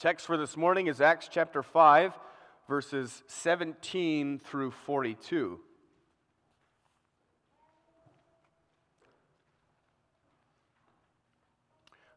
Text 0.00 0.24
for 0.24 0.38
this 0.38 0.56
morning 0.56 0.86
is 0.86 1.02
Acts 1.02 1.28
chapter 1.30 1.62
5, 1.62 2.18
verses 2.66 3.22
17 3.26 4.38
through 4.38 4.70
42. 4.70 5.60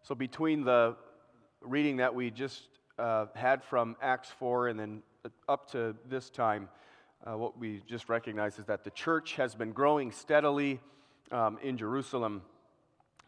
So, 0.01 0.15
between 0.15 0.63
the 0.63 0.95
reading 1.59 1.97
that 1.97 2.15
we 2.15 2.31
just 2.31 2.69
uh, 2.97 3.25
had 3.35 3.61
from 3.61 3.97
Acts 4.01 4.29
4 4.39 4.69
and 4.69 4.79
then 4.79 5.03
up 5.49 5.69
to 5.71 5.93
this 6.07 6.29
time, 6.29 6.69
uh, 7.27 7.37
what 7.37 7.59
we 7.59 7.81
just 7.85 8.07
recognize 8.07 8.59
is 8.59 8.65
that 8.67 8.85
the 8.85 8.91
church 8.91 9.35
has 9.35 9.55
been 9.55 9.73
growing 9.73 10.13
steadily 10.13 10.79
um, 11.33 11.59
in 11.61 11.75
Jerusalem. 11.77 12.43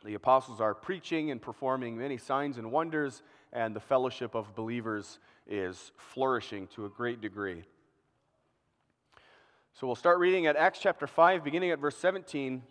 The 0.05 0.13
apostles 0.13 0.62
are 0.62 0.73
preaching 0.73 1.30
and 1.30 1.41
performing 1.41 1.98
many 1.98 2.16
signs 2.16 2.58
and 2.58 2.72
wonders 2.72 3.22
and 3.54 3.76
the 3.76 3.80
fellowship 3.80 4.35
of 4.35 4.55
believers 4.55 5.20
is 5.48 5.91
flourishing 5.98 6.67
to 6.67 6.86
a 6.86 6.90
great 6.90 7.22
degree. 7.22 7.63
So 9.73 9.88
we'll 9.88 9.95
start 9.95 10.20
reading 10.20 10.48
at 10.48 10.55
Acts 10.55 10.80
chapter 10.80 11.05
5, 11.05 11.44
beginning 11.44 11.72
at 11.72 11.80
verse 11.80 11.98
17. 11.98 12.63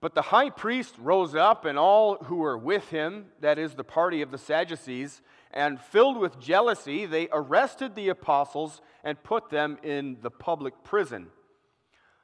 But 0.00 0.14
the 0.14 0.22
high 0.22 0.50
priest 0.50 0.94
rose 0.98 1.34
up, 1.34 1.64
and 1.64 1.78
all 1.78 2.16
who 2.24 2.36
were 2.36 2.58
with 2.58 2.88
him, 2.90 3.26
that 3.40 3.58
is, 3.58 3.74
the 3.74 3.84
party 3.84 4.22
of 4.22 4.30
the 4.30 4.38
Sadducees, 4.38 5.22
and 5.52 5.80
filled 5.80 6.16
with 6.16 6.40
jealousy, 6.40 7.06
they 7.06 7.28
arrested 7.32 7.94
the 7.94 8.08
apostles 8.08 8.80
and 9.04 9.22
put 9.22 9.50
them 9.50 9.78
in 9.82 10.16
the 10.22 10.30
public 10.30 10.74
prison. 10.82 11.28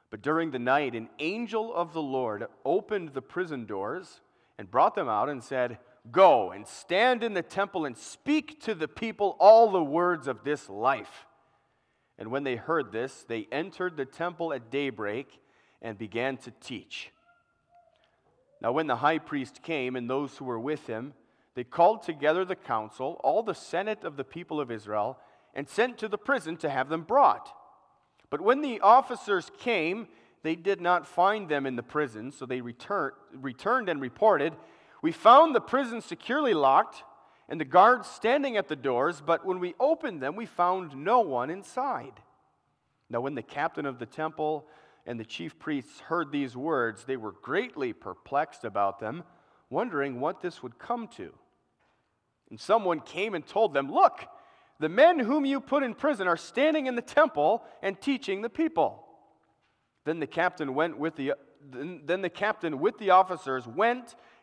But 0.09 0.21
during 0.21 0.51
the 0.51 0.59
night, 0.59 0.95
an 0.95 1.09
angel 1.19 1.73
of 1.73 1.93
the 1.93 2.01
Lord 2.01 2.47
opened 2.65 3.09
the 3.09 3.21
prison 3.21 3.65
doors 3.65 4.21
and 4.57 4.69
brought 4.69 4.95
them 4.95 5.07
out 5.07 5.29
and 5.29 5.43
said, 5.43 5.77
Go 6.11 6.51
and 6.51 6.65
stand 6.65 7.23
in 7.23 7.33
the 7.33 7.41
temple 7.41 7.85
and 7.85 7.97
speak 7.97 8.61
to 8.61 8.73
the 8.73 8.87
people 8.87 9.35
all 9.39 9.71
the 9.71 9.83
words 9.83 10.27
of 10.27 10.43
this 10.43 10.69
life. 10.69 11.25
And 12.17 12.31
when 12.31 12.43
they 12.43 12.55
heard 12.55 12.91
this, 12.91 13.25
they 13.27 13.47
entered 13.51 13.95
the 13.95 14.05
temple 14.05 14.53
at 14.53 14.71
daybreak 14.71 15.39
and 15.81 15.97
began 15.97 16.37
to 16.37 16.51
teach. 16.61 17.11
Now, 18.61 18.71
when 18.73 18.87
the 18.87 18.97
high 18.97 19.19
priest 19.19 19.63
came 19.63 19.95
and 19.95 20.09
those 20.09 20.35
who 20.35 20.45
were 20.45 20.59
with 20.59 20.87
him, 20.87 21.13
they 21.55 21.63
called 21.63 22.03
together 22.03 22.43
the 22.43 22.55
council, 22.55 23.19
all 23.23 23.43
the 23.43 23.55
senate 23.55 24.03
of 24.03 24.17
the 24.17 24.23
people 24.23 24.59
of 24.59 24.71
Israel, 24.71 25.17
and 25.53 25.67
sent 25.67 25.97
to 25.97 26.07
the 26.07 26.17
prison 26.17 26.57
to 26.57 26.69
have 26.69 26.89
them 26.89 27.03
brought. 27.03 27.53
But 28.29 28.41
when 28.41 28.61
the 28.61 28.81
officers 28.81 29.49
came, 29.57 30.07
they 30.43 30.55
did 30.55 30.79
not 30.81 31.07
find 31.07 31.49
them 31.49 31.65
in 31.65 31.75
the 31.75 31.83
prison, 31.83 32.31
so 32.31 32.45
they 32.45 32.61
return, 32.61 33.11
returned 33.33 33.89
and 33.89 34.01
reported 34.01 34.53
we 35.01 35.11
found 35.11 35.55
the 35.55 35.61
prison 35.61 36.01
securely 36.01 36.53
locked 36.53 37.03
and 37.47 37.59
the 37.59 37.65
guards 37.65 38.07
standing 38.07 38.57
at 38.57 38.67
the 38.67 38.75
doors, 38.75 39.21
but 39.25 39.45
when 39.45 39.59
we 39.59 39.73
opened 39.79 40.21
them, 40.21 40.35
we 40.35 40.45
found 40.45 40.95
no 40.95 41.21
one 41.21 41.49
inside. 41.49 42.13
Now, 43.09 43.21
when 43.21 43.35
the 43.35 43.41
captain 43.41 43.85
of 43.85 43.97
the 43.97 44.05
temple 44.05 44.67
and 45.05 45.19
the 45.19 45.25
chief 45.25 45.57
priests 45.57 45.99
heard 46.01 46.31
these 46.31 46.55
words, 46.55 47.05
they 47.05 47.17
were 47.17 47.31
greatly 47.31 47.91
perplexed 47.91 48.63
about 48.63 48.99
them, 48.99 49.23
wondering 49.69 50.19
what 50.19 50.41
this 50.41 50.61
would 50.61 50.77
come 50.77 51.07
to. 51.17 51.33
And 52.51 52.59
someone 52.59 52.99
came 52.99 53.33
and 53.33 53.45
told 53.45 53.73
them, 53.73 53.91
Look, 53.91 54.27
the 54.79 54.89
men 54.89 55.19
whom 55.19 55.45
you 55.45 55.59
put 55.59 55.83
in 55.83 55.95
prison 55.95 56.27
are 56.27 56.37
standing 56.37 56.85
in 56.85 56.95
the 56.95 57.01
temple 57.01 57.63
and 57.81 57.99
teaching 57.99 58.41
the 58.41 58.49
people. 58.49 59.05
Then 60.05 60.19
the 60.19 60.27
captain 60.27 60.73
went 60.73 60.97
with 60.97 61.15
the 61.15 61.33
then 61.71 62.21
the 62.21 62.29
captain 62.29 62.79
with 62.79 62.97
the 62.99 63.09
officers 63.09 63.67
went 63.67 64.15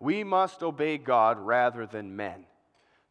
we 0.00 0.24
must 0.24 0.62
obey 0.62 0.98
God 0.98 1.38
rather 1.38 1.86
than 1.86 2.16
men. 2.16 2.46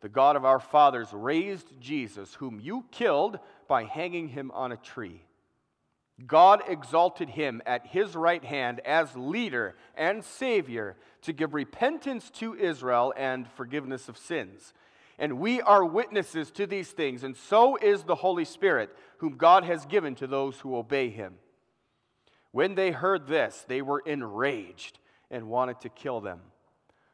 The 0.02 0.10
God 0.10 0.36
of 0.36 0.46
our 0.46 0.60
fathers 0.60 1.10
raised 1.14 1.80
Jesus, 1.80 2.34
whom 2.34 2.60
you 2.60 2.86
killed 2.92 3.40
by 3.68 3.84
hanging 3.84 4.30
him 4.30 4.50
on 4.52 4.72
a 4.72 4.78
tree. 4.78 5.22
God 6.26 6.64
exalted 6.68 7.30
him 7.30 7.62
at 7.66 7.88
his 7.88 8.16
right 8.16 8.44
hand 8.44 8.82
as 8.82 9.16
leader 9.16 9.76
and 9.96 10.24
savior 10.24 10.98
to 11.22 11.34
give 11.34 11.54
repentance 11.54 12.30
to 12.32 12.56
Israel 12.56 13.14
and 13.16 13.48
forgiveness 13.52 14.10
of 14.10 14.18
sins. 14.18 14.74
And 15.18 15.40
we 15.40 15.62
are 15.62 15.84
witnesses 15.86 16.50
to 16.52 16.66
these 16.66 16.90
things, 16.90 17.24
and 17.24 17.36
so 17.36 17.76
is 17.76 18.04
the 18.04 18.16
Holy 18.16 18.46
Spirit, 18.46 18.90
whom 19.18 19.38
God 19.38 19.64
has 19.64 19.86
given 19.86 20.16
to 20.16 20.28
those 20.28 20.60
who 20.60 20.76
obey 20.76 21.10
him. 21.10 21.36
When 22.52 22.76
they 22.76 22.92
heard 22.92 23.28
this, 23.28 23.66
they 23.68 23.82
were 23.82 24.02
enraged 24.06 24.98
and 25.30 25.50
wanted 25.50 25.82
to 25.82 25.90
kill 25.90 26.22
them. 26.22 26.40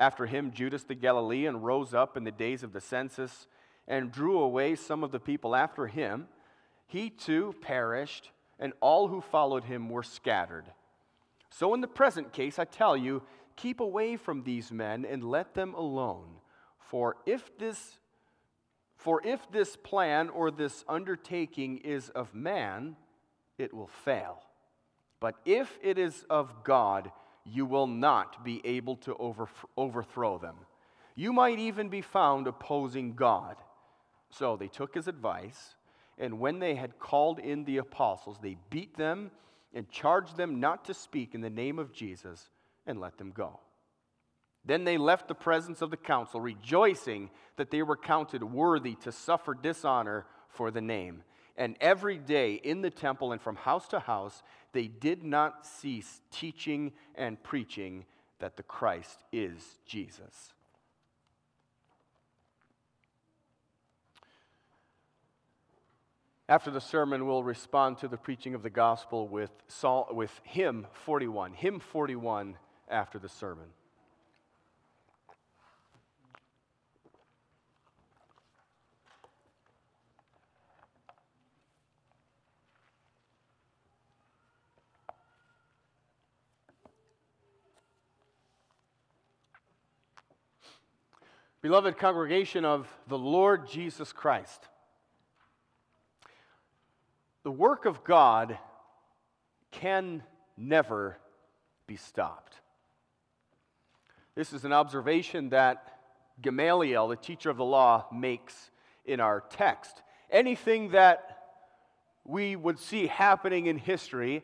After 0.00 0.24
him, 0.24 0.50
Judas 0.50 0.84
the 0.84 0.94
Galilean 0.94 1.60
rose 1.60 1.92
up 1.92 2.16
in 2.16 2.24
the 2.24 2.32
days 2.32 2.62
of 2.62 2.72
the 2.72 2.80
census 2.80 3.46
and 3.86 4.10
drew 4.10 4.40
away 4.40 4.74
some 4.74 5.04
of 5.04 5.12
the 5.12 5.20
people 5.20 5.54
after 5.54 5.86
him. 5.86 6.26
He 6.86 7.10
too 7.10 7.54
perished, 7.60 8.30
and 8.58 8.72
all 8.80 9.08
who 9.08 9.20
followed 9.20 9.64
him 9.64 9.90
were 9.90 10.02
scattered. 10.02 10.64
So, 11.50 11.74
in 11.74 11.82
the 11.82 11.86
present 11.86 12.32
case, 12.32 12.58
I 12.58 12.64
tell 12.64 12.96
you, 12.96 13.22
keep 13.56 13.78
away 13.80 14.16
from 14.16 14.42
these 14.42 14.72
men 14.72 15.04
and 15.04 15.22
let 15.22 15.52
them 15.52 15.74
alone. 15.74 16.40
For 16.78 17.16
if 17.26 17.56
this 17.58 17.98
for 18.96 19.26
if 19.26 19.50
this 19.50 19.76
plan 19.76 20.28
or 20.28 20.50
this 20.50 20.84
undertaking 20.86 21.78
is 21.78 22.10
of 22.10 22.34
man, 22.34 22.96
it 23.56 23.72
will 23.72 23.86
fail. 23.86 24.42
But 25.20 25.36
if 25.46 25.78
it 25.82 25.96
is 25.98 26.26
of 26.28 26.64
God, 26.64 27.10
you 27.44 27.66
will 27.66 27.86
not 27.86 28.44
be 28.44 28.60
able 28.64 28.96
to 28.96 29.16
overthrow 29.76 30.38
them. 30.38 30.56
You 31.14 31.32
might 31.32 31.58
even 31.58 31.88
be 31.88 32.00
found 32.00 32.46
opposing 32.46 33.14
God. 33.14 33.56
So 34.30 34.56
they 34.56 34.68
took 34.68 34.94
his 34.94 35.08
advice, 35.08 35.74
and 36.18 36.38
when 36.38 36.58
they 36.58 36.74
had 36.74 36.98
called 36.98 37.38
in 37.38 37.64
the 37.64 37.78
apostles, 37.78 38.38
they 38.40 38.56
beat 38.70 38.96
them 38.96 39.30
and 39.74 39.90
charged 39.90 40.36
them 40.36 40.60
not 40.60 40.84
to 40.84 40.94
speak 40.94 41.34
in 41.34 41.40
the 41.40 41.50
name 41.50 41.78
of 41.78 41.92
Jesus 41.92 42.48
and 42.86 43.00
let 43.00 43.18
them 43.18 43.32
go. 43.32 43.60
Then 44.64 44.84
they 44.84 44.98
left 44.98 45.26
the 45.26 45.34
presence 45.34 45.80
of 45.80 45.90
the 45.90 45.96
council, 45.96 46.40
rejoicing 46.40 47.30
that 47.56 47.70
they 47.70 47.82
were 47.82 47.96
counted 47.96 48.44
worthy 48.44 48.94
to 48.96 49.10
suffer 49.10 49.54
dishonor 49.54 50.26
for 50.48 50.70
the 50.70 50.80
name. 50.80 51.22
And 51.60 51.76
every 51.78 52.16
day 52.16 52.54
in 52.54 52.80
the 52.80 52.88
temple 52.88 53.32
and 53.32 53.40
from 53.40 53.54
house 53.54 53.86
to 53.88 54.00
house, 54.00 54.42
they 54.72 54.86
did 54.86 55.22
not 55.22 55.66
cease 55.66 56.22
teaching 56.32 56.90
and 57.14 57.40
preaching 57.42 58.06
that 58.38 58.56
the 58.56 58.62
Christ 58.62 59.22
is 59.30 59.78
Jesus. 59.84 60.54
After 66.48 66.70
the 66.70 66.80
sermon, 66.80 67.26
we'll 67.26 67.44
respond 67.44 67.98
to 67.98 68.08
the 68.08 68.16
preaching 68.16 68.54
of 68.54 68.62
the 68.62 68.70
gospel 68.70 69.28
with, 69.28 69.52
with 70.12 70.40
hymn 70.44 70.86
41. 70.94 71.52
Hymn 71.52 71.78
41 71.78 72.56
after 72.88 73.18
the 73.18 73.28
sermon. 73.28 73.66
Beloved 91.62 91.98
congregation 91.98 92.64
of 92.64 92.88
the 93.06 93.18
Lord 93.18 93.68
Jesus 93.68 94.14
Christ, 94.14 94.66
the 97.42 97.50
work 97.50 97.84
of 97.84 98.02
God 98.02 98.56
can 99.70 100.22
never 100.56 101.18
be 101.86 101.96
stopped. 101.96 102.54
This 104.34 104.54
is 104.54 104.64
an 104.64 104.72
observation 104.72 105.50
that 105.50 105.98
Gamaliel, 106.40 107.08
the 107.08 107.16
teacher 107.16 107.50
of 107.50 107.58
the 107.58 107.64
law, 107.64 108.06
makes 108.10 108.70
in 109.04 109.20
our 109.20 109.44
text. 109.50 110.00
Anything 110.30 110.92
that 110.92 111.40
we 112.24 112.56
would 112.56 112.78
see 112.78 113.06
happening 113.06 113.66
in 113.66 113.76
history 113.76 114.42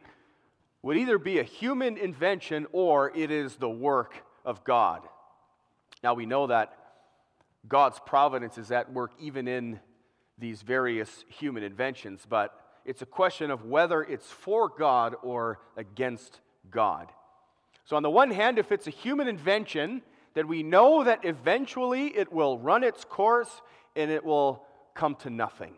would 0.82 0.98
either 0.98 1.16
be 1.16 1.38
a 1.38 1.44
human 1.44 1.96
invention 1.96 2.66
or 2.72 3.10
it 3.16 3.30
is 3.30 3.56
the 3.56 3.70
work 3.70 4.22
of 4.44 4.64
God. 4.64 5.00
Now 6.02 6.12
we 6.12 6.26
know 6.26 6.48
that 6.48 6.76
God's 7.68 7.98
providence 8.04 8.58
is 8.58 8.70
at 8.70 8.92
work 8.92 9.12
even 9.18 9.48
in 9.48 9.80
these 10.38 10.62
various 10.62 11.24
human 11.28 11.62
inventions, 11.62 12.24
but 12.28 12.58
it's 12.84 13.02
a 13.02 13.06
question 13.06 13.50
of 13.50 13.64
whether 13.64 14.02
it's 14.02 14.30
for 14.30 14.68
God 14.68 15.16
or 15.22 15.60
against 15.76 16.40
God. 16.70 17.10
So, 17.84 17.96
on 17.96 18.02
the 18.02 18.10
one 18.10 18.30
hand, 18.30 18.58
if 18.58 18.72
it's 18.72 18.86
a 18.86 18.90
human 18.90 19.28
invention, 19.28 20.02
then 20.34 20.48
we 20.48 20.62
know 20.62 21.04
that 21.04 21.24
eventually 21.24 22.08
it 22.08 22.32
will 22.32 22.58
run 22.58 22.84
its 22.84 23.04
course 23.04 23.62
and 23.94 24.10
it 24.10 24.24
will 24.24 24.64
come 24.94 25.14
to 25.16 25.30
nothing. 25.30 25.74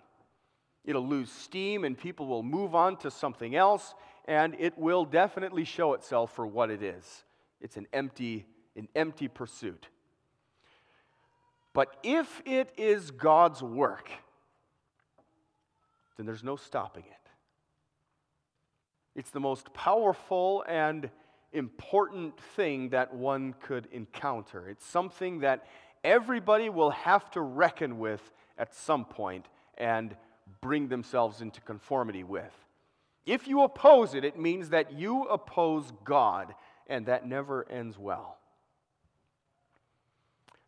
It'll 0.84 1.06
lose 1.06 1.30
steam 1.30 1.84
and 1.84 1.96
people 1.96 2.26
will 2.26 2.42
move 2.42 2.74
on 2.74 2.96
to 2.98 3.10
something 3.10 3.54
else, 3.54 3.94
and 4.24 4.56
it 4.58 4.76
will 4.76 5.04
definitely 5.04 5.64
show 5.64 5.92
itself 5.92 6.34
for 6.34 6.46
what 6.46 6.70
it 6.70 6.82
is. 6.82 7.24
It's 7.60 7.76
an 7.76 7.86
empty, 7.92 8.46
an 8.74 8.88
empty 8.94 9.28
pursuit. 9.28 9.88
But 11.78 11.96
if 12.02 12.42
it 12.44 12.72
is 12.76 13.12
God's 13.12 13.62
work, 13.62 14.10
then 16.16 16.26
there's 16.26 16.42
no 16.42 16.56
stopping 16.56 17.04
it. 17.08 17.30
It's 19.14 19.30
the 19.30 19.38
most 19.38 19.72
powerful 19.74 20.64
and 20.66 21.08
important 21.52 22.36
thing 22.56 22.88
that 22.88 23.14
one 23.14 23.54
could 23.60 23.86
encounter. 23.92 24.68
It's 24.68 24.84
something 24.84 25.38
that 25.38 25.68
everybody 26.02 26.68
will 26.68 26.90
have 26.90 27.30
to 27.30 27.40
reckon 27.42 28.00
with 28.00 28.28
at 28.58 28.74
some 28.74 29.04
point 29.04 29.46
and 29.76 30.16
bring 30.60 30.88
themselves 30.88 31.42
into 31.42 31.60
conformity 31.60 32.24
with. 32.24 32.66
If 33.24 33.46
you 33.46 33.62
oppose 33.62 34.14
it, 34.14 34.24
it 34.24 34.36
means 34.36 34.70
that 34.70 34.94
you 34.94 35.26
oppose 35.26 35.92
God, 36.02 36.56
and 36.88 37.06
that 37.06 37.24
never 37.24 37.70
ends 37.70 37.96
well. 37.96 38.37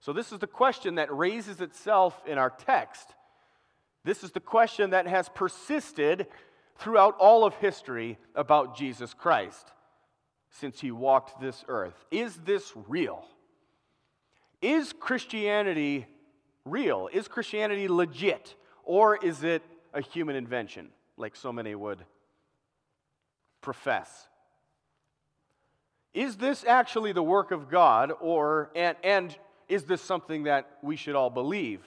So, 0.00 0.12
this 0.12 0.32
is 0.32 0.38
the 0.38 0.46
question 0.46 0.94
that 0.94 1.14
raises 1.14 1.60
itself 1.60 2.20
in 2.26 2.38
our 2.38 2.50
text. 2.50 3.14
This 4.02 4.24
is 4.24 4.30
the 4.32 4.40
question 4.40 4.90
that 4.90 5.06
has 5.06 5.28
persisted 5.28 6.26
throughout 6.78 7.16
all 7.18 7.44
of 7.44 7.54
history 7.56 8.18
about 8.34 8.76
Jesus 8.76 9.12
Christ 9.12 9.72
since 10.50 10.80
he 10.80 10.90
walked 10.90 11.40
this 11.40 11.64
earth. 11.68 12.04
Is 12.10 12.36
this 12.36 12.72
real? 12.88 13.24
Is 14.62 14.94
Christianity 14.98 16.06
real? 16.64 17.08
Is 17.12 17.28
Christianity 17.28 17.88
legit? 17.88 18.54
Or 18.84 19.16
is 19.16 19.44
it 19.44 19.62
a 19.92 20.00
human 20.00 20.34
invention, 20.34 20.88
like 21.18 21.36
so 21.36 21.52
many 21.52 21.74
would 21.74 21.98
profess? 23.60 24.28
Is 26.12 26.36
this 26.36 26.64
actually 26.64 27.12
the 27.12 27.22
work 27.22 27.52
of 27.52 27.70
God, 27.70 28.12
or 28.20 28.70
and, 28.74 28.96
and 29.04 29.36
is 29.70 29.84
this 29.84 30.02
something 30.02 30.42
that 30.42 30.78
we 30.82 30.96
should 30.96 31.14
all 31.14 31.30
believe 31.30 31.80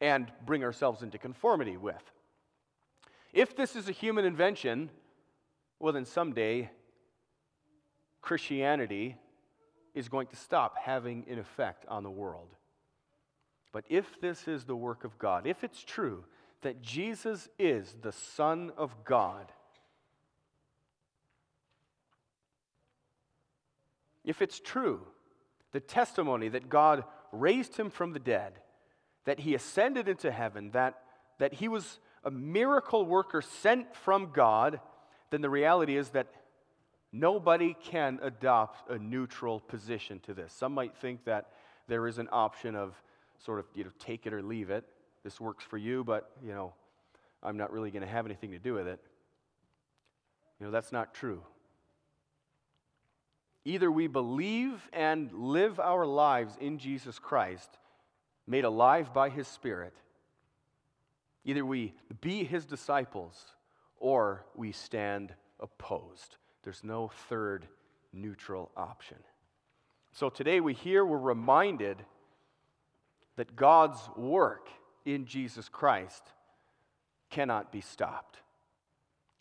and 0.00 0.30
bring 0.44 0.64
ourselves 0.64 1.02
into 1.02 1.18
conformity 1.18 1.76
with? 1.76 2.02
If 3.32 3.56
this 3.56 3.76
is 3.76 3.88
a 3.88 3.92
human 3.92 4.24
invention, 4.24 4.90
well, 5.78 5.92
then 5.92 6.04
someday 6.04 6.70
Christianity 8.20 9.16
is 9.94 10.08
going 10.08 10.26
to 10.26 10.36
stop 10.36 10.76
having 10.76 11.24
an 11.30 11.38
effect 11.38 11.84
on 11.86 12.02
the 12.02 12.10
world. 12.10 12.48
But 13.72 13.84
if 13.88 14.20
this 14.20 14.48
is 14.48 14.64
the 14.64 14.76
work 14.76 15.04
of 15.04 15.16
God, 15.18 15.46
if 15.46 15.62
it's 15.62 15.82
true 15.82 16.24
that 16.62 16.82
Jesus 16.82 17.48
is 17.56 17.94
the 18.02 18.12
Son 18.12 18.72
of 18.76 19.04
God, 19.04 19.52
if 24.24 24.42
it's 24.42 24.58
true, 24.58 25.02
the 25.74 25.80
testimony 25.80 26.48
that 26.48 26.70
God 26.70 27.04
raised 27.32 27.76
him 27.76 27.90
from 27.90 28.14
the 28.14 28.18
dead, 28.18 28.54
that 29.26 29.40
he 29.40 29.54
ascended 29.54 30.08
into 30.08 30.32
heaven, 30.32 30.70
that, 30.70 31.00
that 31.38 31.52
he 31.52 31.68
was 31.68 32.00
a 32.24 32.30
miracle 32.30 33.04
worker 33.04 33.42
sent 33.42 33.94
from 33.94 34.30
God, 34.32 34.80
then 35.28 35.42
the 35.42 35.50
reality 35.50 35.98
is 35.98 36.08
that 36.10 36.28
Nobody 37.16 37.76
can 37.80 38.18
adopt 38.22 38.90
a 38.90 38.98
neutral 38.98 39.60
position 39.60 40.18
to 40.24 40.34
this. 40.34 40.52
Some 40.52 40.74
might 40.74 40.96
think 40.96 41.24
that 41.26 41.50
there 41.86 42.08
is 42.08 42.18
an 42.18 42.28
option 42.32 42.74
of 42.74 43.00
sort 43.38 43.60
of, 43.60 43.66
you 43.72 43.84
know, 43.84 43.90
take 44.00 44.26
it 44.26 44.32
or 44.32 44.42
leave 44.42 44.68
it. 44.68 44.84
This 45.22 45.40
works 45.40 45.62
for 45.62 45.78
you, 45.78 46.02
but, 46.02 46.32
you 46.44 46.50
know, 46.50 46.74
I'm 47.40 47.56
not 47.56 47.72
really 47.72 47.92
going 47.92 48.02
to 48.02 48.08
have 48.08 48.26
anything 48.26 48.50
to 48.50 48.58
do 48.58 48.74
with 48.74 48.88
it. 48.88 48.98
You 50.58 50.66
know, 50.66 50.72
that's 50.72 50.90
not 50.90 51.14
true. 51.14 51.40
Either 53.64 53.90
we 53.90 54.06
believe 54.06 54.88
and 54.92 55.32
live 55.32 55.80
our 55.80 56.04
lives 56.06 56.56
in 56.60 56.78
Jesus 56.78 57.18
Christ, 57.18 57.78
made 58.46 58.64
alive 58.64 59.14
by 59.14 59.30
His 59.30 59.48
Spirit, 59.48 59.94
either 61.44 61.64
we 61.64 61.94
be 62.20 62.44
His 62.44 62.66
disciples 62.66 63.42
or 63.98 64.44
we 64.54 64.72
stand 64.72 65.32
opposed. 65.60 66.36
There's 66.62 66.84
no 66.84 67.10
third 67.28 67.66
neutral 68.12 68.70
option. 68.76 69.18
So 70.12 70.28
today 70.28 70.60
we 70.60 70.74
hear, 70.74 71.04
we're 71.04 71.18
reminded 71.18 72.04
that 73.36 73.56
God's 73.56 73.98
work 74.16 74.68
in 75.04 75.26
Jesus 75.26 75.68
Christ 75.68 76.22
cannot 77.30 77.72
be 77.72 77.80
stopped. 77.80 78.38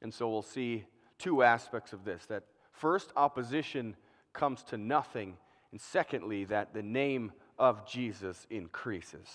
And 0.02 0.14
so 0.14 0.30
we'll 0.30 0.42
see 0.42 0.86
two 1.20 1.44
aspects 1.44 1.94
of 1.94 2.04
this 2.04 2.26
that 2.26 2.44
first, 2.72 3.12
opposition 3.16 3.96
comes 4.34 4.64
to 4.64 4.78
nothing, 4.78 5.38
and 5.72 5.80
secondly, 5.80 6.46
that 6.46 6.74
the 6.74 6.84
name 6.84 7.32
of 7.58 7.88
Jesus 7.88 8.46
increases. 8.50 9.28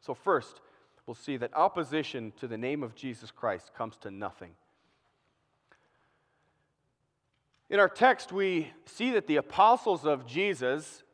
So, 0.00 0.14
first, 0.14 0.60
we'll 1.06 1.14
see 1.14 1.36
that 1.36 1.54
opposition 1.54 2.32
to 2.40 2.46
the 2.46 2.58
name 2.58 2.82
of 2.82 2.94
Jesus 2.94 3.30
Christ 3.30 3.72
comes 3.76 3.96
to 3.98 4.10
nothing. 4.10 4.50
In 7.68 7.78
our 7.78 7.88
text, 7.88 8.32
we 8.32 8.72
see 8.84 9.12
that 9.12 9.28
the 9.28 9.36
apostles 9.36 10.04
of 10.04 10.26
Jesus, 10.26 11.04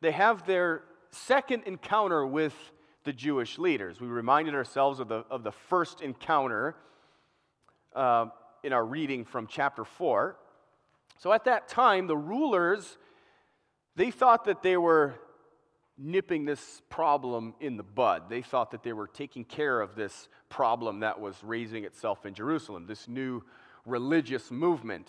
they 0.00 0.12
have 0.12 0.46
their 0.46 0.82
second 1.10 1.64
encounter 1.66 2.24
with 2.24 2.54
the 3.02 3.12
Jewish 3.12 3.58
leaders. 3.58 4.00
We 4.00 4.06
reminded 4.06 4.54
ourselves 4.54 5.00
of 5.00 5.08
the, 5.08 5.24
of 5.30 5.42
the 5.42 5.52
first 5.52 6.00
encounter 6.00 6.76
uh, 7.94 8.26
in 8.62 8.72
our 8.72 8.84
reading 8.84 9.24
from 9.24 9.46
chapter 9.46 9.84
4. 9.84 10.36
So 11.18 11.32
at 11.32 11.44
that 11.44 11.68
time, 11.68 12.06
the 12.06 12.16
rulers, 12.16 12.98
they 13.96 14.10
thought 14.10 14.44
that 14.44 14.62
they 14.62 14.76
were 14.76 15.14
nipping 15.96 16.44
this 16.44 16.82
problem 16.88 17.54
in 17.60 17.76
the 17.76 17.82
bud. 17.82 18.28
They 18.28 18.42
thought 18.42 18.72
that 18.72 18.82
they 18.82 18.92
were 18.92 19.06
taking 19.06 19.44
care 19.44 19.80
of 19.80 19.94
this 19.94 20.28
problem 20.48 21.00
that 21.00 21.20
was 21.20 21.36
raising 21.42 21.84
itself 21.84 22.26
in 22.26 22.34
Jerusalem, 22.34 22.86
this 22.86 23.06
new 23.06 23.42
religious 23.86 24.50
movement. 24.50 25.08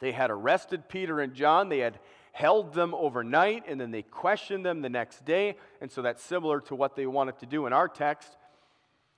They 0.00 0.12
had 0.12 0.30
arrested 0.30 0.88
Peter 0.88 1.20
and 1.20 1.34
John, 1.34 1.68
they 1.68 1.78
had 1.78 1.98
held 2.32 2.74
them 2.74 2.94
overnight, 2.94 3.64
and 3.66 3.80
then 3.80 3.90
they 3.90 4.02
questioned 4.02 4.66
them 4.66 4.82
the 4.82 4.90
next 4.90 5.24
day. 5.24 5.56
And 5.80 5.90
so 5.90 6.02
that's 6.02 6.22
similar 6.22 6.60
to 6.62 6.74
what 6.74 6.94
they 6.94 7.06
wanted 7.06 7.38
to 7.38 7.46
do 7.46 7.66
in 7.66 7.72
our 7.72 7.88
text. 7.88 8.36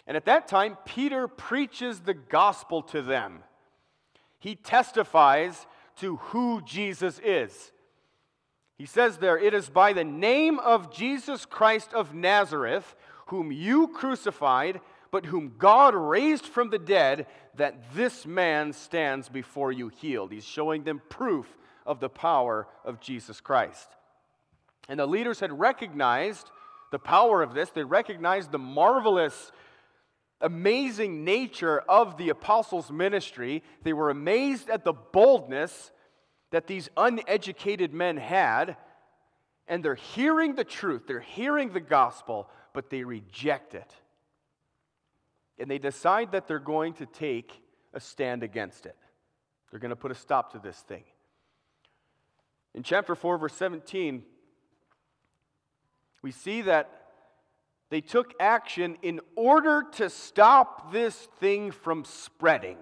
And 0.07 0.17
at 0.17 0.27
that 0.27 0.47
time, 0.47 0.77
Peter 0.85 1.27
preaches 1.27 2.01
the 2.01 2.15
gospel 2.15 2.81
to 2.83 3.03
them. 3.03 3.41
He 4.39 4.55
testifies 4.55 5.67
to 6.01 6.17
who 6.17 6.61
Jesus 6.63 7.21
is. 7.25 7.73
He 8.77 8.87
says 8.87 9.19
there, 9.19 9.39
It 9.39 9.55
is 9.55 9.69
by 9.69 9.93
the 9.93 10.05
name 10.05 10.59
of 10.59 10.93
Jesus 10.93 11.45
Christ 11.45 11.93
of 11.93 12.15
Nazareth, 12.15 12.95
whom 13.27 13.53
you 13.53 13.89
crucified 13.89 14.81
but 15.11 15.27
whom 15.27 15.55
God 15.59 15.95
raised 15.95 16.45
from 16.45 16.71
the 16.71 16.79
dead, 16.79 17.27
that 17.57 17.95
this 17.95 18.27
man 18.27 18.73
stands 18.73 19.29
before 19.29 19.73
you 19.73 19.89
healed. 19.89 20.33
He's 20.33 20.45
showing 20.45 20.85
them 20.85 21.01
proof 21.09 21.47
of 21.87 22.01
the 22.01 22.11
power 22.11 22.67
of 22.85 23.01
Jesus 23.01 23.41
Christ. 23.41 23.89
And 24.89 25.01
the 25.01 25.07
leaders 25.07 25.41
had 25.41 25.59
recognized 25.59 26.51
the 26.91 26.99
power 26.99 27.43
of 27.43 27.53
this, 27.53 27.69
they 27.71 27.85
recognized 27.85 28.51
the 28.51 28.59
marvelous, 28.59 29.53
amazing 30.41 31.25
nature 31.25 31.81
of 31.81 32.17
the 32.17 32.29
apostles' 32.29 32.91
ministry. 32.91 33.63
They 33.83 33.93
were 33.93 34.11
amazed 34.11 34.71
at 34.71 34.85
the 34.85 34.93
boldness 34.93 35.91
that 36.51 36.67
these 36.67 36.89
uneducated 36.97 37.93
men 37.93 38.17
had. 38.17 38.77
And 39.67 39.85
they're 39.85 39.95
hearing 39.95 40.55
the 40.55 40.65
truth, 40.65 41.03
they're 41.07 41.21
hearing 41.21 41.73
the 41.73 41.81
gospel, 41.81 42.49
but 42.73 42.89
they 42.91 43.05
reject 43.05 43.75
it. 43.75 43.93
and 45.59 45.71
they 45.71 45.79
decide 45.79 46.33
that 46.33 46.47
they're 46.47 46.59
going 46.59 46.95
to 46.95 47.07
take 47.07 47.53
a 47.93 48.01
stand 48.01 48.43
against 48.43 48.87
it. 48.87 48.97
They're 49.71 49.81
going 49.81 49.91
to 49.91 49.97
put 49.97 50.11
a 50.11 50.15
stop 50.15 50.53
to 50.53 50.59
this 50.59 50.79
thing. 50.79 51.05
In 52.75 52.83
chapter 52.83 53.15
4, 53.15 53.39
verse 53.39 53.55
17, 53.55 54.23
we 56.23 56.31
see 56.31 56.63
that 56.63 56.98
they 57.91 58.01
took 58.01 58.35
action 58.39 58.99
in 59.03 59.21
order 59.35 59.85
to 59.93 60.11
stop 60.11 60.93
this 60.93 61.15
thing 61.41 61.71
from 61.71 62.05
spreading. 62.05 62.77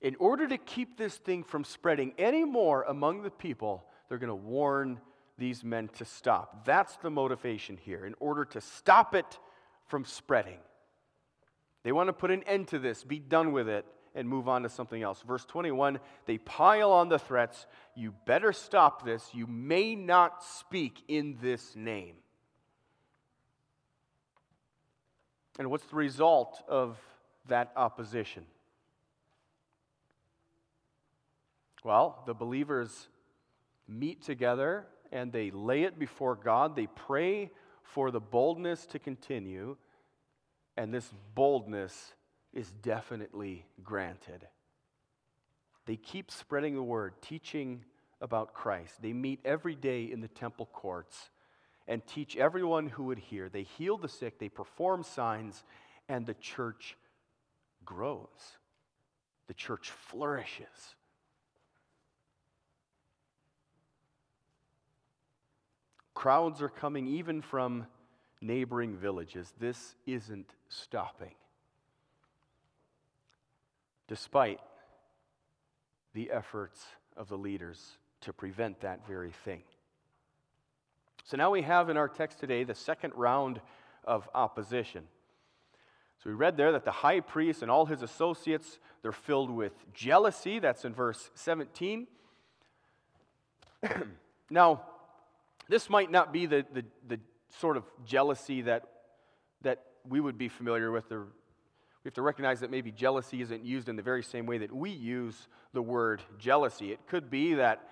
In 0.00 0.16
order 0.16 0.46
to 0.46 0.56
keep 0.56 0.96
this 0.96 1.16
thing 1.16 1.42
from 1.42 1.64
spreading 1.64 2.14
any 2.18 2.44
more 2.44 2.84
among 2.84 3.22
the 3.22 3.30
people, 3.30 3.84
they're 4.08 4.18
going 4.18 4.28
to 4.28 4.34
warn 4.34 5.00
these 5.36 5.64
men 5.64 5.88
to 5.98 6.04
stop. 6.04 6.64
That's 6.64 6.96
the 6.98 7.10
motivation 7.10 7.76
here, 7.76 8.06
in 8.06 8.14
order 8.20 8.44
to 8.46 8.60
stop 8.60 9.14
it 9.14 9.38
from 9.88 10.04
spreading. 10.04 10.58
They 11.82 11.92
want 11.92 12.08
to 12.08 12.12
put 12.12 12.30
an 12.30 12.42
end 12.44 12.68
to 12.68 12.78
this, 12.78 13.04
be 13.04 13.18
done 13.18 13.52
with 13.52 13.68
it, 13.68 13.84
and 14.14 14.28
move 14.28 14.48
on 14.48 14.62
to 14.62 14.68
something 14.68 15.02
else. 15.02 15.22
Verse 15.22 15.44
21 15.44 15.98
they 16.26 16.38
pile 16.38 16.92
on 16.92 17.08
the 17.08 17.18
threats. 17.18 17.66
You 17.94 18.14
better 18.26 18.52
stop 18.52 19.04
this. 19.04 19.30
You 19.32 19.46
may 19.46 19.94
not 19.94 20.44
speak 20.44 21.02
in 21.08 21.38
this 21.40 21.74
name. 21.74 22.16
And 25.58 25.70
what's 25.70 25.84
the 25.86 25.96
result 25.96 26.62
of 26.68 26.98
that 27.48 27.72
opposition? 27.76 28.44
Well, 31.84 32.22
the 32.26 32.34
believers 32.34 33.08
meet 33.88 34.22
together 34.22 34.86
and 35.12 35.32
they 35.32 35.50
lay 35.50 35.82
it 35.82 35.98
before 35.98 36.36
God. 36.36 36.76
They 36.76 36.86
pray 36.86 37.50
for 37.82 38.10
the 38.10 38.20
boldness 38.20 38.86
to 38.86 38.98
continue, 38.98 39.76
and 40.76 40.94
this 40.94 41.12
boldness 41.34 42.14
is 42.52 42.70
definitely 42.82 43.66
granted. 43.82 44.46
They 45.86 45.96
keep 45.96 46.30
spreading 46.30 46.76
the 46.76 46.82
word, 46.82 47.14
teaching 47.20 47.84
about 48.20 48.54
Christ. 48.54 49.02
They 49.02 49.12
meet 49.12 49.40
every 49.44 49.74
day 49.74 50.04
in 50.04 50.20
the 50.20 50.28
temple 50.28 50.68
courts 50.72 51.30
and 51.88 52.06
teach 52.06 52.36
everyone 52.36 52.88
who 52.88 53.04
would 53.04 53.18
hear. 53.18 53.48
They 53.48 53.62
heal 53.62 53.96
the 53.96 54.08
sick, 54.08 54.38
they 54.38 54.48
perform 54.48 55.02
signs, 55.02 55.64
and 56.08 56.26
the 56.26 56.34
church 56.34 56.96
grows. 57.84 58.56
The 59.48 59.54
church 59.54 59.90
flourishes. 59.90 60.94
Crowds 66.14 66.60
are 66.60 66.68
coming 66.68 67.06
even 67.06 67.40
from 67.40 67.86
neighboring 68.40 68.96
villages. 68.96 69.52
This 69.58 69.94
isn't 70.06 70.50
stopping. 70.68 71.34
Despite 74.06 74.60
the 76.14 76.30
efforts 76.30 76.84
of 77.16 77.28
the 77.28 77.38
leaders 77.38 77.98
to 78.22 78.32
prevent 78.32 78.80
that 78.80 79.06
very 79.06 79.32
thing. 79.44 79.62
So 81.30 81.36
now 81.36 81.52
we 81.52 81.62
have 81.62 81.88
in 81.90 81.96
our 81.96 82.08
text 82.08 82.40
today 82.40 82.64
the 82.64 82.74
second 82.74 83.12
round 83.14 83.60
of 84.04 84.28
opposition. 84.34 85.04
So 86.18 86.28
we 86.28 86.34
read 86.34 86.56
there 86.56 86.72
that 86.72 86.84
the 86.84 86.90
high 86.90 87.20
priest 87.20 87.62
and 87.62 87.70
all 87.70 87.86
his 87.86 88.02
associates, 88.02 88.80
they're 89.02 89.12
filled 89.12 89.48
with 89.48 89.72
jealousy. 89.94 90.58
That's 90.58 90.84
in 90.84 90.92
verse 90.92 91.30
17. 91.36 92.08
now, 94.50 94.82
this 95.68 95.88
might 95.88 96.10
not 96.10 96.32
be 96.32 96.46
the, 96.46 96.66
the, 96.74 96.84
the 97.06 97.20
sort 97.60 97.76
of 97.76 97.84
jealousy 98.04 98.62
that, 98.62 98.88
that 99.62 99.84
we 100.08 100.18
would 100.18 100.36
be 100.36 100.48
familiar 100.48 100.90
with. 100.90 101.12
Or 101.12 101.26
we 102.02 102.08
have 102.08 102.14
to 102.14 102.22
recognize 102.22 102.58
that 102.58 102.72
maybe 102.72 102.90
jealousy 102.90 103.40
isn't 103.40 103.64
used 103.64 103.88
in 103.88 103.94
the 103.94 104.02
very 104.02 104.24
same 104.24 104.46
way 104.46 104.58
that 104.58 104.74
we 104.74 104.90
use 104.90 105.46
the 105.74 105.82
word 105.82 106.22
jealousy. 106.40 106.90
It 106.90 107.06
could 107.06 107.30
be 107.30 107.54
that 107.54 107.88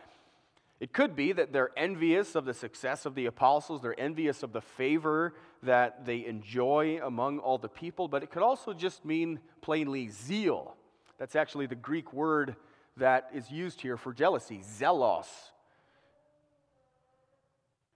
it 0.80 0.92
could 0.92 1.16
be 1.16 1.32
that 1.32 1.52
they're 1.52 1.70
envious 1.76 2.34
of 2.34 2.44
the 2.44 2.54
success 2.54 3.04
of 3.04 3.14
the 3.14 3.26
apostles, 3.26 3.82
they're 3.82 3.98
envious 3.98 4.42
of 4.42 4.52
the 4.52 4.60
favor 4.60 5.34
that 5.62 6.06
they 6.06 6.24
enjoy 6.24 7.00
among 7.02 7.40
all 7.40 7.58
the 7.58 7.68
people, 7.68 8.06
but 8.06 8.22
it 8.22 8.30
could 8.30 8.42
also 8.42 8.72
just 8.72 9.04
mean 9.04 9.40
plainly 9.60 10.08
zeal. 10.08 10.76
That's 11.18 11.34
actually 11.34 11.66
the 11.66 11.74
Greek 11.74 12.12
word 12.12 12.54
that 12.96 13.30
is 13.34 13.50
used 13.50 13.80
here 13.80 13.96
for 13.96 14.12
jealousy, 14.12 14.60
zelos. 14.78 15.26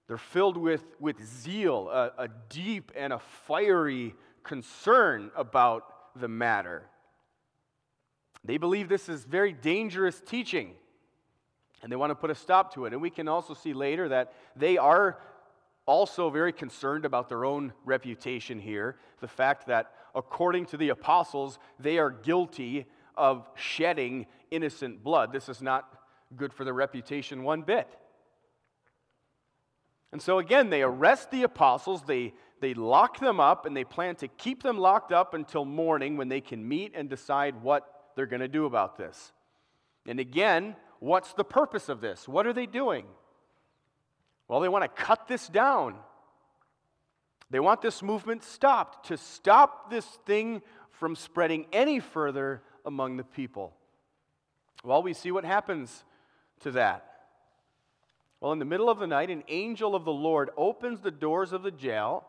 They're 0.09 0.19
filled 0.19 0.57
with, 0.57 0.85
with 0.99 1.25
zeal, 1.25 1.89
a, 1.89 2.25
a 2.25 2.29
deep 2.49 2.91
and 2.97 3.13
a 3.13 3.21
fiery 3.21 4.15
concern 4.43 5.31
about 5.37 5.85
the 6.17 6.29
matter. 6.29 6.83
They 8.45 8.57
believe 8.59 8.89
this 8.89 9.09
is 9.09 9.25
very 9.25 9.53
dangerous 9.53 10.21
teaching, 10.21 10.75
and 11.83 11.91
they 11.91 11.97
want 11.97 12.11
to 12.11 12.15
put 12.15 12.31
a 12.31 12.35
stop 12.35 12.73
to 12.75 12.87
it. 12.87 12.93
And 12.93 13.03
we 13.03 13.11
can 13.11 13.29
also 13.29 13.55
see 13.55 13.73
later 13.73 14.09
that 14.09 14.33
they 14.55 14.79
are 14.79 15.19
also 15.85 16.31
very 16.31 16.53
concerned 16.53 17.05
about 17.05 17.29
their 17.29 17.45
own 17.45 17.73
reputation 17.85 18.59
here. 18.59 18.97
The 19.21 19.29
fact 19.29 19.67
that, 19.67 19.93
according 20.15 20.67
to 20.67 20.77
the 20.77 20.91
apostles, 20.91 21.59
they 21.81 21.99
are 21.99 22.11
guilty 22.11 22.87
of 23.17 23.49
shedding 23.57 24.27
innocent 24.51 25.03
blood. 25.03 25.33
This 25.33 25.49
is 25.49 25.61
not 25.61 25.89
good 26.37 26.53
for 26.53 26.65
their 26.65 26.75
reputation 26.75 27.43
one 27.43 27.63
bit. 27.63 27.89
And 30.13 30.21
so 30.21 30.39
again, 30.39 30.71
they 30.71 30.83
arrest 30.83 31.31
the 31.31 31.43
apostles, 31.43 32.03
they, 32.03 32.35
they 32.61 32.75
lock 32.75 33.19
them 33.19 33.41
up, 33.41 33.65
and 33.65 33.75
they 33.75 33.85
plan 33.85 34.15
to 34.17 34.29
keep 34.29 34.63
them 34.63 34.79
locked 34.79 35.11
up 35.11 35.35
until 35.35 35.65
morning 35.65 36.17
when 36.17 36.29
they 36.29 36.41
can 36.41 36.67
meet 36.67 36.93
and 36.95 37.09
decide 37.09 37.63
what 37.63 38.11
they're 38.15 38.27
going 38.27 38.41
to 38.41 38.49
do 38.49 38.67
about 38.67 38.97
this. 38.97 39.33
And 40.07 40.21
again, 40.21 40.77
what's 41.03 41.33
the 41.33 41.45
purpose 41.45 41.89
of 41.89 42.01
this? 42.01 42.29
What 42.29 42.47
are 42.47 42.53
they 42.53 42.67
doing? 42.67 43.05
Well, 44.47 44.61
they 44.61 44.69
want 44.69 44.85
to 44.85 45.03
cut 45.03 45.27
this 45.27 45.49
down. 45.49 45.97
They 47.51 47.59
want 47.59 47.83
this 47.83 48.03
movement 48.03 48.45
stopped, 48.45 49.09
to 49.09 49.17
stop 49.17 49.91
this 49.91 50.07
thing 50.27 50.63
from 50.91 51.17
spreading 51.17 51.67
any 51.73 51.99
further 51.99 52.63
among 52.87 53.17
the 53.17 53.25
people. 53.25 53.75
Well, 54.85 55.03
we 55.03 55.13
see 55.13 55.33
what 55.33 55.45
happens 55.45 56.05
to 56.61 56.71
that. 56.71 57.05
Well, 58.41 58.53
in 58.53 58.61
the 58.61 58.65
middle 58.65 58.89
of 58.89 59.01
the 59.01 59.07
night, 59.09 59.29
an 59.29 59.43
angel 59.49 59.97
of 59.97 60.05
the 60.05 60.13
Lord 60.13 60.51
opens 60.57 61.01
the 61.01 61.11
doors 61.11 61.53
of 61.53 61.65
the 61.65 61.73
jail. 61.73 62.25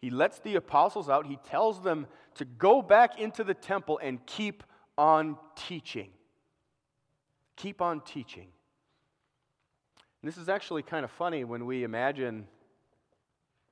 He 0.00 0.08
lets 0.08 0.38
the 0.38 0.54
apostles 0.56 1.10
out. 1.10 1.26
He 1.26 1.38
tells 1.44 1.82
them 1.82 2.06
to 2.36 2.46
go 2.46 2.80
back 2.80 3.20
into 3.20 3.44
the 3.44 3.54
temple 3.54 4.00
and 4.02 4.24
keep 4.24 4.62
on 4.96 5.36
teaching. 5.56 6.08
Keep 7.58 7.82
on 7.82 8.00
teaching. 8.00 8.46
And 10.22 10.28
this 10.28 10.38
is 10.38 10.48
actually 10.48 10.82
kind 10.82 11.04
of 11.04 11.10
funny 11.10 11.42
when 11.44 11.66
we 11.66 11.84
imagine 11.84 12.46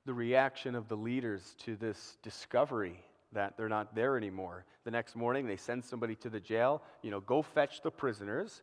the 0.05 0.13
reaction 0.13 0.75
of 0.75 0.89
the 0.89 0.95
leaders 0.95 1.55
to 1.65 1.75
this 1.77 2.17
discovery 2.21 3.01
that 3.31 3.55
they're 3.57 3.69
not 3.69 3.95
there 3.95 4.17
anymore. 4.17 4.65
The 4.83 4.91
next 4.91 5.15
morning, 5.15 5.47
they 5.47 5.55
send 5.55 5.83
somebody 5.83 6.15
to 6.15 6.29
the 6.29 6.39
jail, 6.39 6.81
you 7.01 7.11
know, 7.11 7.21
go 7.21 7.41
fetch 7.41 7.81
the 7.81 7.91
prisoners. 7.91 8.61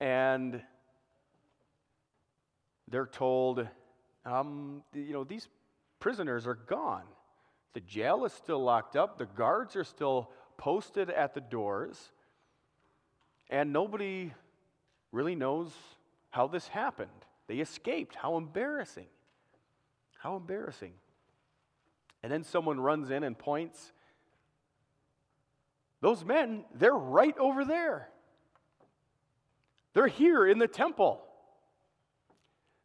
And 0.00 0.62
they're 2.88 3.06
told, 3.06 3.66
um, 4.24 4.82
you 4.94 5.12
know, 5.14 5.24
these 5.24 5.48
prisoners 5.98 6.46
are 6.46 6.54
gone. 6.54 7.04
The 7.72 7.80
jail 7.80 8.26
is 8.26 8.32
still 8.32 8.62
locked 8.62 8.96
up, 8.96 9.18
the 9.18 9.26
guards 9.26 9.76
are 9.76 9.84
still 9.84 10.30
posted 10.56 11.10
at 11.10 11.34
the 11.34 11.40
doors, 11.40 12.12
and 13.48 13.72
nobody 13.72 14.32
really 15.12 15.34
knows 15.34 15.70
how 16.30 16.46
this 16.46 16.68
happened. 16.68 17.10
They 17.46 17.56
escaped. 17.56 18.14
How 18.14 18.36
embarrassing. 18.36 19.06
How 20.18 20.36
embarrassing. 20.36 20.92
And 22.22 22.32
then 22.32 22.44
someone 22.44 22.80
runs 22.80 23.10
in 23.10 23.22
and 23.22 23.38
points. 23.38 23.92
Those 26.00 26.24
men, 26.24 26.64
they're 26.74 26.92
right 26.92 27.36
over 27.38 27.64
there. 27.64 28.08
They're 29.94 30.08
here 30.08 30.46
in 30.46 30.58
the 30.58 30.68
temple. 30.68 31.22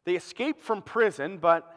They 0.04 0.14
escape 0.14 0.62
from 0.62 0.82
prison, 0.82 1.38
but 1.38 1.68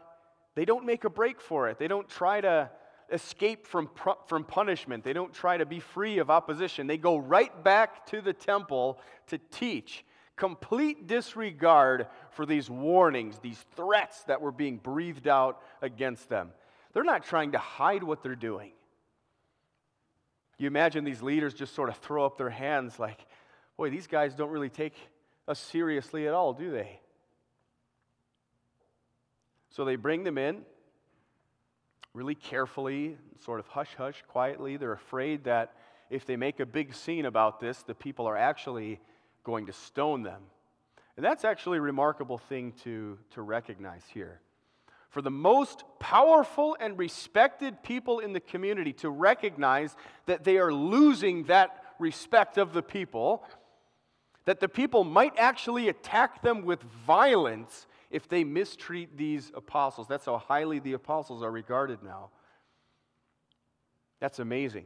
they 0.56 0.66
don't 0.66 0.86
make 0.86 1.04
a 1.04 1.10
break 1.10 1.42
for 1.42 1.70
it. 1.70 1.78
They 1.78 1.88
don't 1.88 2.08
try 2.08 2.42
to 2.42 2.70
escape 3.12 3.68
from, 3.68 3.90
from 4.28 4.44
punishment. 4.44 5.04
They 5.04 5.14
don't 5.14 5.34
try 5.34 5.58
to 5.58 5.66
be 5.66 5.80
free 5.80 6.20
of 6.20 6.30
opposition. 6.30 6.88
They 6.88 6.98
go 6.98 7.18
right 7.18 7.64
back 7.64 8.06
to 8.08 8.22
the 8.22 8.34
temple 8.34 9.00
to 9.28 9.38
teach. 9.52 10.06
Complete 10.36 11.08
disregard 11.08 12.08
for 12.32 12.46
these 12.46 12.70
warnings, 12.70 13.40
these 13.40 13.64
threats 13.76 14.24
that 14.24 14.42
were 14.42 14.52
being 14.52 14.78
breathed 14.78 15.28
out 15.28 15.62
against 15.82 16.28
them. 16.30 16.52
They're 16.94 17.04
not 17.04 17.24
trying 17.24 17.54
to 17.54 17.58
hide 17.58 18.04
what 18.04 18.22
they're 18.22 18.36
doing. 18.36 18.72
You 20.58 20.68
imagine 20.68 21.04
these 21.04 21.22
leaders 21.22 21.54
just 21.54 21.76
sort 21.76 21.90
of 21.90 21.98
throw 21.98 22.26
up 22.26 22.38
their 22.38 22.50
hands 22.50 23.00
like, 23.00 23.26
boy, 23.78 23.90
these 23.90 24.08
guys 24.08 24.36
don't 24.36 24.50
really 24.50 24.70
take 24.70 24.96
us 25.48 25.60
seriously 25.60 26.28
at 26.28 26.34
all, 26.34 26.54
do 26.54 26.72
they? 26.72 27.00
So 29.70 29.84
they 29.84 29.98
bring 29.98 30.24
them 30.24 30.38
in. 30.38 30.64
Really 32.16 32.34
carefully, 32.34 33.18
sort 33.44 33.60
of 33.60 33.68
hush 33.68 33.94
hush, 33.98 34.24
quietly. 34.30 34.78
They're 34.78 34.94
afraid 34.94 35.44
that 35.44 35.74
if 36.10 36.26
they 36.26 36.38
make 36.38 36.62
a 36.62 36.66
big 36.66 36.96
scene 36.96 37.26
about 37.26 37.60
this, 37.60 37.84
the 37.84 37.94
people 37.94 38.26
are 38.26 38.38
actually 38.38 39.02
going 39.44 39.66
to 39.66 39.74
stone 39.74 40.24
them. 40.24 40.42
And 41.18 41.26
that's 41.26 41.44
actually 41.44 41.78
a 41.78 41.82
remarkable 41.82 42.38
thing 42.38 42.72
to, 42.84 43.18
to 43.32 43.42
recognize 43.42 44.04
here. 44.14 44.40
For 45.10 45.22
the 45.22 45.32
most 45.32 45.84
powerful 46.00 46.78
and 46.80 46.98
respected 46.98 47.84
people 47.84 48.20
in 48.20 48.34
the 48.34 48.40
community 48.40 48.94
to 48.94 49.10
recognize 49.10 49.96
that 50.26 50.44
they 50.46 50.58
are 50.58 50.74
losing 50.74 51.44
that 51.46 51.84
respect 52.00 52.58
of 52.58 52.74
the 52.74 52.82
people, 52.82 53.46
that 54.46 54.62
the 54.62 54.70
people 54.70 55.04
might 55.04 55.34
actually 55.38 55.90
attack 55.90 56.42
them 56.42 56.64
with 56.64 56.82
violence 57.06 57.88
if 58.10 58.28
they 58.28 58.44
mistreat 58.44 59.18
these 59.18 59.52
apostles. 59.56 60.08
That's 60.08 60.26
how 60.26 60.38
highly 60.38 60.80
the 60.80 60.94
apostles 60.94 61.44
are 61.44 61.52
regarded 61.52 62.04
now. 62.04 62.30
That's 64.20 64.40
amazing. 64.40 64.86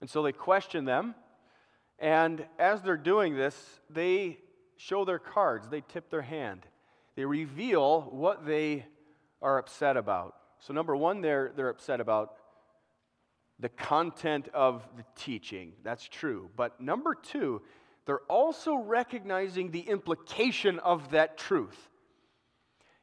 And 0.00 0.10
so 0.10 0.22
they 0.22 0.32
question 0.32 0.84
them. 0.84 1.14
And 1.98 2.44
as 2.58 2.82
they're 2.82 2.96
doing 2.96 3.36
this, 3.36 3.80
they 3.88 4.38
show 4.76 5.04
their 5.04 5.20
cards, 5.20 5.68
they 5.68 5.82
tip 5.82 6.10
their 6.10 6.22
hand, 6.22 6.66
they 7.14 7.24
reveal 7.24 8.02
what 8.10 8.44
they 8.44 8.84
are 9.40 9.58
upset 9.58 9.96
about. 9.96 10.34
So, 10.58 10.72
number 10.72 10.96
one, 10.96 11.20
they're, 11.20 11.52
they're 11.54 11.68
upset 11.68 12.00
about 12.00 12.34
the 13.58 13.68
content 13.68 14.48
of 14.52 14.88
the 14.96 15.04
teaching. 15.14 15.72
That's 15.84 16.08
true. 16.08 16.50
But 16.56 16.80
number 16.80 17.14
two, 17.14 17.62
they're 18.06 18.20
also 18.28 18.74
recognizing 18.74 19.70
the 19.70 19.80
implication 19.80 20.78
of 20.80 21.10
that 21.10 21.38
truth. 21.38 21.88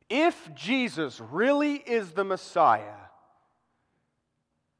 If 0.09 0.53
Jesus 0.55 1.21
really 1.21 1.75
is 1.75 2.11
the 2.11 2.23
Messiah, 2.23 2.95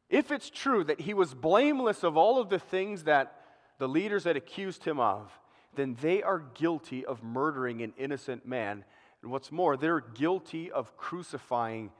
if 0.10 0.32
it's 0.32 0.50
true 0.50 0.84
that 0.86 1.02
he 1.02 1.14
was 1.14 1.34
blameless 1.34 2.04
of 2.04 2.18
all 2.18 2.40
of 2.40 2.50
the 2.50 2.60
things 2.60 3.04
that 3.04 3.36
the 3.78 3.88
leaders 3.88 4.24
had 4.24 4.36
accused 4.36 4.84
him 4.84 5.00
of, 5.00 5.32
then 5.76 5.96
they 6.02 6.24
are 6.24 6.44
guilty 6.56 7.06
of 7.06 7.24
murdering 7.24 7.82
an 7.82 7.94
innocent 7.98 8.46
man. 8.46 8.84
And 9.22 9.32
what's 9.32 9.52
more, 9.52 9.78
they're 9.78 10.02
guilty 10.02 10.72
of 10.72 10.98
crucifying 10.98 11.92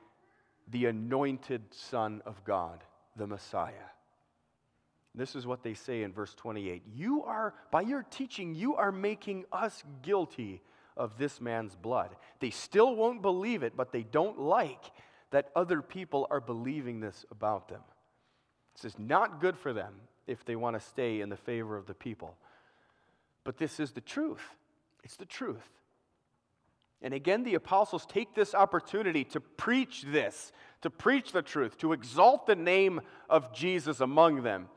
the 0.68 0.86
anointed 0.86 1.62
Son 1.70 2.20
of 2.26 2.44
God, 2.44 2.82
the 3.16 3.26
Messiah. 3.26 3.90
This 5.14 5.34
is 5.34 5.46
what 5.46 5.62
they 5.62 5.74
say 5.74 6.02
in 6.02 6.12
verse 6.12 6.34
28. 6.34 6.82
You 6.94 7.24
are, 7.24 7.54
by 7.70 7.82
your 7.82 8.04
teaching, 8.10 8.54
you 8.54 8.76
are 8.76 8.92
making 8.92 9.44
us 9.52 9.82
guilty 10.02 10.62
of 10.96 11.18
this 11.18 11.40
man's 11.40 11.74
blood. 11.74 12.10
They 12.38 12.50
still 12.50 12.94
won't 12.94 13.22
believe 13.22 13.62
it, 13.62 13.76
but 13.76 13.92
they 13.92 14.02
don't 14.02 14.38
like 14.38 14.92
that 15.30 15.50
other 15.56 15.82
people 15.82 16.26
are 16.30 16.40
believing 16.40 17.00
this 17.00 17.24
about 17.30 17.68
them. 17.68 17.80
This 18.74 18.92
is 18.92 18.98
not 18.98 19.40
good 19.40 19.56
for 19.56 19.72
them 19.72 19.94
if 20.26 20.44
they 20.44 20.56
want 20.56 20.78
to 20.78 20.80
stay 20.80 21.20
in 21.20 21.28
the 21.28 21.36
favor 21.36 21.76
of 21.76 21.86
the 21.86 21.94
people. 21.94 22.36
But 23.42 23.56
this 23.56 23.80
is 23.80 23.92
the 23.92 24.00
truth. 24.00 24.42
It's 25.02 25.16
the 25.16 25.24
truth. 25.24 25.68
And 27.02 27.14
again, 27.14 27.44
the 27.44 27.54
apostles 27.54 28.04
take 28.06 28.34
this 28.34 28.54
opportunity 28.54 29.24
to 29.24 29.40
preach 29.40 30.04
this, 30.06 30.52
to 30.82 30.90
preach 30.90 31.32
the 31.32 31.42
truth, 31.42 31.78
to 31.78 31.92
exalt 31.92 32.46
the 32.46 32.56
name 32.56 33.00
of 33.28 33.52
Jesus 33.54 34.00
among 34.00 34.42
them. 34.42 34.68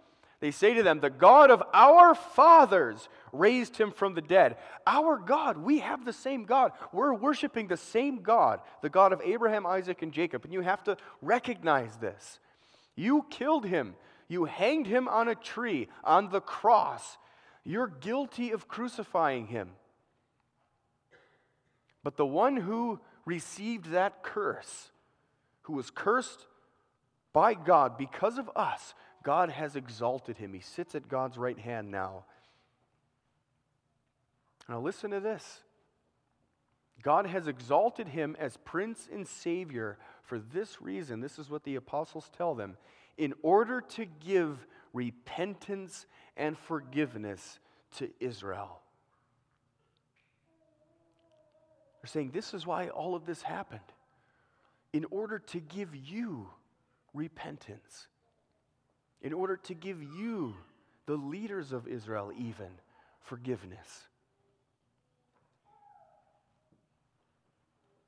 They 0.43 0.51
say 0.51 0.73
to 0.73 0.83
them, 0.83 0.99
The 0.99 1.09
God 1.09 1.51
of 1.51 1.63
our 1.73 2.13
fathers 2.13 3.07
raised 3.31 3.77
him 3.77 3.91
from 3.91 4.13
the 4.13 4.21
dead. 4.21 4.57
Our 4.85 5.17
God, 5.17 5.57
we 5.57 5.79
have 5.79 6.03
the 6.03 6.11
same 6.11 6.43
God. 6.43 6.73
We're 6.91 7.13
worshiping 7.13 7.69
the 7.69 7.77
same 7.77 8.23
God, 8.23 8.59
the 8.81 8.89
God 8.89 9.13
of 9.13 9.21
Abraham, 9.23 9.65
Isaac, 9.65 10.01
and 10.01 10.11
Jacob. 10.11 10.43
And 10.43 10.51
you 10.51 10.59
have 10.59 10.83
to 10.83 10.97
recognize 11.21 11.95
this. 11.95 12.41
You 12.93 13.25
killed 13.29 13.65
him, 13.65 13.95
you 14.27 14.43
hanged 14.43 14.85
him 14.85 15.07
on 15.07 15.29
a 15.29 15.35
tree, 15.35 15.87
on 16.03 16.27
the 16.27 16.41
cross. 16.41 17.17
You're 17.63 17.87
guilty 17.87 18.51
of 18.51 18.67
crucifying 18.67 19.47
him. 19.47 19.69
But 22.03 22.17
the 22.17 22.25
one 22.25 22.57
who 22.57 22.99
received 23.23 23.91
that 23.91 24.23
curse, 24.23 24.91
who 25.61 25.71
was 25.71 25.89
cursed 25.89 26.47
by 27.31 27.53
God 27.53 27.97
because 27.97 28.37
of 28.37 28.49
us, 28.57 28.93
God 29.23 29.49
has 29.49 29.75
exalted 29.75 30.37
him. 30.37 30.53
He 30.53 30.59
sits 30.59 30.95
at 30.95 31.07
God's 31.07 31.37
right 31.37 31.57
hand 31.57 31.89
now. 31.89 32.25
Now, 34.67 34.79
listen 34.79 35.11
to 35.11 35.19
this 35.19 35.61
God 37.01 37.25
has 37.25 37.47
exalted 37.47 38.07
him 38.07 38.35
as 38.39 38.57
Prince 38.57 39.09
and 39.11 39.27
Savior 39.27 39.97
for 40.23 40.39
this 40.39 40.81
reason. 40.81 41.21
This 41.21 41.39
is 41.39 41.49
what 41.49 41.63
the 41.63 41.75
apostles 41.75 42.29
tell 42.37 42.53
them 42.53 42.77
in 43.17 43.33
order 43.41 43.81
to 43.81 44.05
give 44.05 44.65
repentance 44.93 46.05
and 46.37 46.57
forgiveness 46.57 47.59
to 47.97 48.09
Israel. 48.19 48.79
They're 52.01 52.09
saying 52.09 52.31
this 52.31 52.53
is 52.53 52.65
why 52.65 52.89
all 52.89 53.15
of 53.15 53.25
this 53.25 53.41
happened 53.41 53.79
in 54.91 55.05
order 55.09 55.39
to 55.39 55.59
give 55.59 55.95
you 55.95 56.49
repentance 57.13 58.07
in 59.23 59.33
order 59.33 59.57
to 59.57 59.73
give 59.73 60.03
you, 60.03 60.53
the 61.05 61.15
leaders 61.15 61.71
of 61.73 61.87
Israel, 61.87 62.31
even 62.37 62.69
forgiveness. 63.19 64.07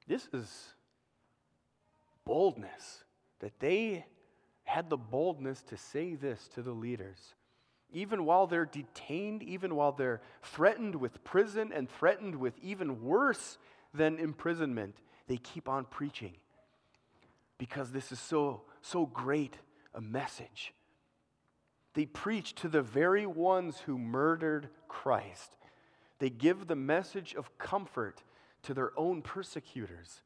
This 0.07 0.27
is 0.33 0.73
boldness 2.25 3.03
that 3.39 3.59
they 3.59 4.05
had 4.63 4.89
the 4.89 4.97
boldness 4.97 5.61
to 5.63 5.77
say 5.77 6.15
this 6.15 6.47
to 6.49 6.61
the 6.61 6.71
leaders. 6.71 7.35
Even 7.93 8.25
while 8.25 8.47
they're 8.47 8.65
detained, 8.65 9.43
even 9.43 9.75
while 9.75 9.91
they're 9.91 10.21
threatened 10.41 10.95
with 10.95 11.23
prison 11.23 11.71
and 11.73 11.89
threatened 11.89 12.35
with 12.35 12.57
even 12.61 13.03
worse 13.03 13.57
than 13.93 14.19
imprisonment, 14.19 14.95
they 15.27 15.37
keep 15.37 15.69
on 15.69 15.85
preaching 15.85 16.33
because 17.57 17.91
this 17.91 18.11
is 18.11 18.19
so, 18.19 18.61
so 18.81 19.05
great 19.05 19.57
a 19.93 20.01
message. 20.01 20.73
They 21.95 22.05
preach 22.05 22.53
to 22.55 22.67
the 22.67 22.81
very 22.81 23.25
ones 23.25 23.79
who 23.79 23.97
murdered 23.97 24.69
Christ. 24.87 25.55
They 26.19 26.29
give 26.29 26.67
the 26.67 26.75
message 26.75 27.33
of 27.33 27.57
comfort 27.57 28.21
to 28.63 28.73
their 28.73 28.91
own 28.99 29.21
persecutors. 29.21 30.21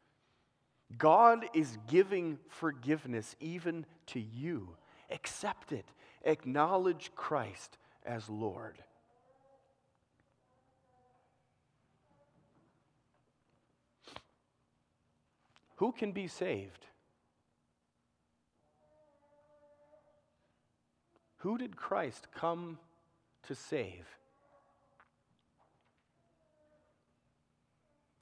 God 0.97 1.45
is 1.53 1.77
giving 1.87 2.39
forgiveness 2.47 3.35
even 3.39 3.85
to 4.07 4.19
you. 4.19 4.75
Accept 5.11 5.71
it. 5.71 5.85
Acknowledge 6.25 7.11
Christ 7.15 7.77
as 8.03 8.27
Lord. 8.29 8.79
Who 15.75 15.91
can 15.91 16.11
be 16.11 16.27
saved? 16.27 16.87
Who 21.39 21.57
did 21.57 21.77
Christ 21.77 22.27
come 22.33 22.77
to 23.43 23.55
save? 23.55 24.05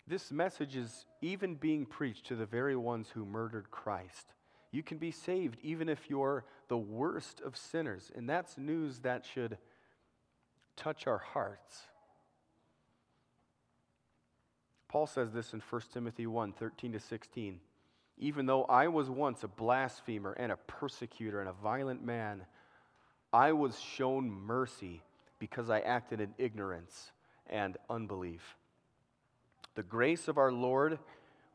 This 0.07 0.31
message 0.31 0.75
is 0.75 1.05
even 1.21 1.55
being 1.55 1.85
preached 1.85 2.27
to 2.27 2.35
the 2.35 2.45
very 2.45 2.75
ones 2.75 3.09
who 3.13 3.25
murdered 3.25 3.71
Christ. 3.71 4.33
You 4.71 4.83
can 4.83 4.97
be 4.99 5.11
saved 5.11 5.57
even 5.61 5.89
if 5.89 6.09
you're 6.09 6.45
the 6.67 6.77
worst 6.77 7.41
of 7.41 7.57
sinners. 7.57 8.11
And 8.15 8.29
that's 8.29 8.57
news 8.57 8.99
that 8.99 9.25
should 9.25 9.57
touch 10.75 11.07
our 11.07 11.17
hearts. 11.17 11.81
Paul 14.87 15.07
says 15.07 15.33
this 15.33 15.53
in 15.53 15.61
1 15.67 15.81
Timothy 15.91 16.27
1 16.27 16.53
13 16.53 16.93
to 16.93 16.99
16. 16.99 17.59
Even 18.19 18.45
though 18.45 18.63
I 18.63 18.87
was 18.87 19.09
once 19.09 19.43
a 19.43 19.47
blasphemer 19.47 20.33
and 20.33 20.51
a 20.51 20.57
persecutor 20.57 21.39
and 21.39 21.49
a 21.49 21.53
violent 21.53 22.03
man, 22.03 22.45
I 23.37 23.51
was 23.51 23.79
shown 23.79 24.31
mercy 24.31 25.03
because 25.37 25.69
I 25.69 25.81
acted 25.81 26.19
in 26.21 26.33
ignorance 26.39 27.11
and 27.45 27.77
unbelief. 27.87 28.57
The 29.75 29.83
grace 29.83 30.27
of 30.27 30.39
our 30.39 30.51
Lord 30.51 30.97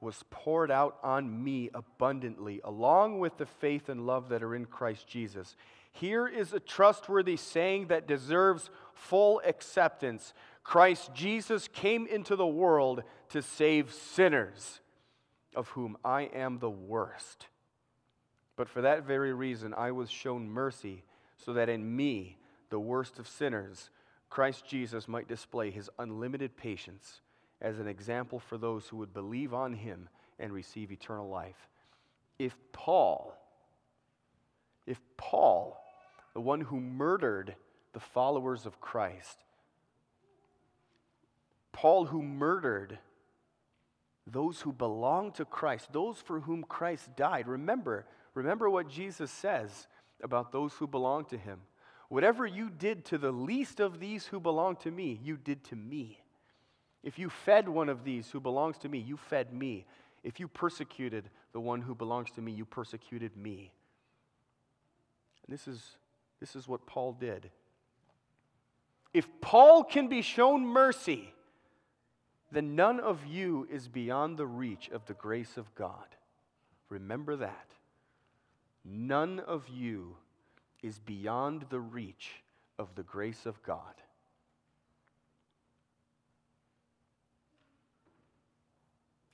was 0.01 0.23
poured 0.31 0.71
out 0.71 0.99
on 1.03 1.43
me 1.43 1.71
abundantly, 1.75 2.61
along 2.63 3.19
with 3.19 3.37
the 3.37 3.47
faith 3.47 3.89
and 3.89 4.07
love 4.07 4.29
that 4.29 4.45
are 4.45 4.55
in 4.55 4.67
Christ 4.67 5.09
Jesus. 5.09 5.57
Here 5.91 6.29
is 6.29 6.53
a 6.53 6.61
trustworthy 6.61 7.37
saying 7.37 7.89
that 7.89 8.07
deserves 8.07 8.71
full 8.95 9.43
acceptance 9.45 10.35
Christ 10.63 11.11
Jesus 11.13 11.67
came 11.67 12.07
into 12.07 12.37
the 12.37 12.47
world 12.47 13.03
to 13.31 13.43
save 13.43 13.93
sinners, 13.93 14.81
of 15.57 15.67
whom 15.71 15.97
I 16.05 16.31
am 16.33 16.61
the 16.61 16.71
worst. 16.71 17.49
But 18.55 18.69
for 18.69 18.83
that 18.83 19.03
very 19.03 19.35
reason, 19.35 19.75
I 19.75 19.91
was 19.91 20.11
shown 20.11 20.49
mercy 20.49 21.03
so 21.45 21.53
that 21.55 21.69
in 21.69 21.97
me, 21.97 22.39
the 22.71 22.79
worst 22.81 23.19
of 23.19 23.29
sinners, 23.29 23.91
Christ 24.31 24.67
Jesus 24.67 25.09
might 25.09 25.29
display 25.29 25.71
his 25.71 25.91
unlimited 25.99 26.57
patience 26.57 27.21
as 27.61 27.79
an 27.79 27.87
example 27.87 28.39
for 28.39 28.59
those 28.59 28.89
who 28.89 28.97
would 28.97 29.13
believe 29.13 29.53
on 29.53 29.75
him 29.75 30.09
and 30.39 30.53
receive 30.53 30.91
eternal 30.91 31.29
life. 31.29 31.69
if 32.39 32.57
Paul, 32.73 33.37
if 34.87 35.01
Paul, 35.17 35.81
the 36.35 36.41
one 36.41 36.61
who 36.61 36.81
murdered 36.81 37.55
the 37.93 38.01
followers 38.01 38.67
of 38.67 38.81
Christ, 38.81 39.45
Paul 41.73 42.07
who 42.07 42.23
murdered 42.23 42.99
those 44.27 44.61
who 44.61 44.73
belong 44.73 45.33
to 45.33 45.45
Christ, 45.45 45.93
those 45.93 46.19
for 46.19 46.41
whom 46.41 46.65
Christ 46.65 47.17
died. 47.17 47.49
Remember, 47.49 48.07
remember 48.35 48.71
what 48.71 48.89
Jesus 48.89 49.31
says 49.31 49.87
about 50.23 50.53
those 50.53 50.73
who 50.75 50.87
belong 50.87 51.25
to 51.27 51.37
him. 51.37 51.61
Whatever 52.09 52.47
you 52.47 52.69
did 52.69 53.05
to 53.07 53.19
the 53.19 53.33
least 53.33 53.81
of 53.81 53.99
these 53.99 54.27
who 54.27 54.39
belong 54.39 54.77
to 54.77 54.91
me, 54.91 55.19
you 55.23 55.37
did 55.37 55.65
to 55.65 55.77
me. 55.77 56.23
If 57.03 57.19
you 57.19 57.31
fed 57.31 57.69
one 57.69 57.89
of 57.89 58.05
these 58.05 58.31
who 58.31 58.39
belongs 58.39 58.79
to 58.79 58.89
me, 58.89 58.99
you 58.99 59.17
fed 59.17 59.53
me. 59.53 59.87
If 60.23 60.39
you 60.39 60.47
persecuted 60.47 61.31
the 61.53 61.61
one 61.61 61.81
who 61.81 61.95
belongs 61.95 62.31
to 62.33 62.43
me, 62.43 62.53
you 62.53 62.65
persecuted 62.65 63.37
me. 63.37 63.73
And 65.47 65.53
this 65.53 65.67
is, 65.67 65.97
this 66.39 66.55
is 66.55 66.69
what 66.69 66.87
Paul 66.87 67.13
did. 67.13 67.51
If 69.13 69.27
Paul 69.41 69.83
can 69.83 70.09
be 70.09 70.23
shown 70.23 70.65
mercy, 70.65 71.33
then 72.53 72.77
none 72.77 73.01
of 73.01 73.27
you 73.27 73.67
is 73.71 73.89
beyond 73.89 74.37
the 74.37 74.47
reach 74.47 74.89
of 74.91 75.07
the 75.07 75.15
grace 75.15 75.57
of 75.57 75.75
God. 75.75 76.07
Remember 76.89 77.37
that. 77.37 77.73
None 78.85 79.41
of 79.41 79.69
you 79.69 80.17
is 80.83 80.99
beyond 80.99 81.67
the 81.71 81.81
reach 81.81 82.43
of 82.79 82.95
the 82.95 83.03
grace 83.03 83.47
of 83.47 83.63
God. 83.63 83.95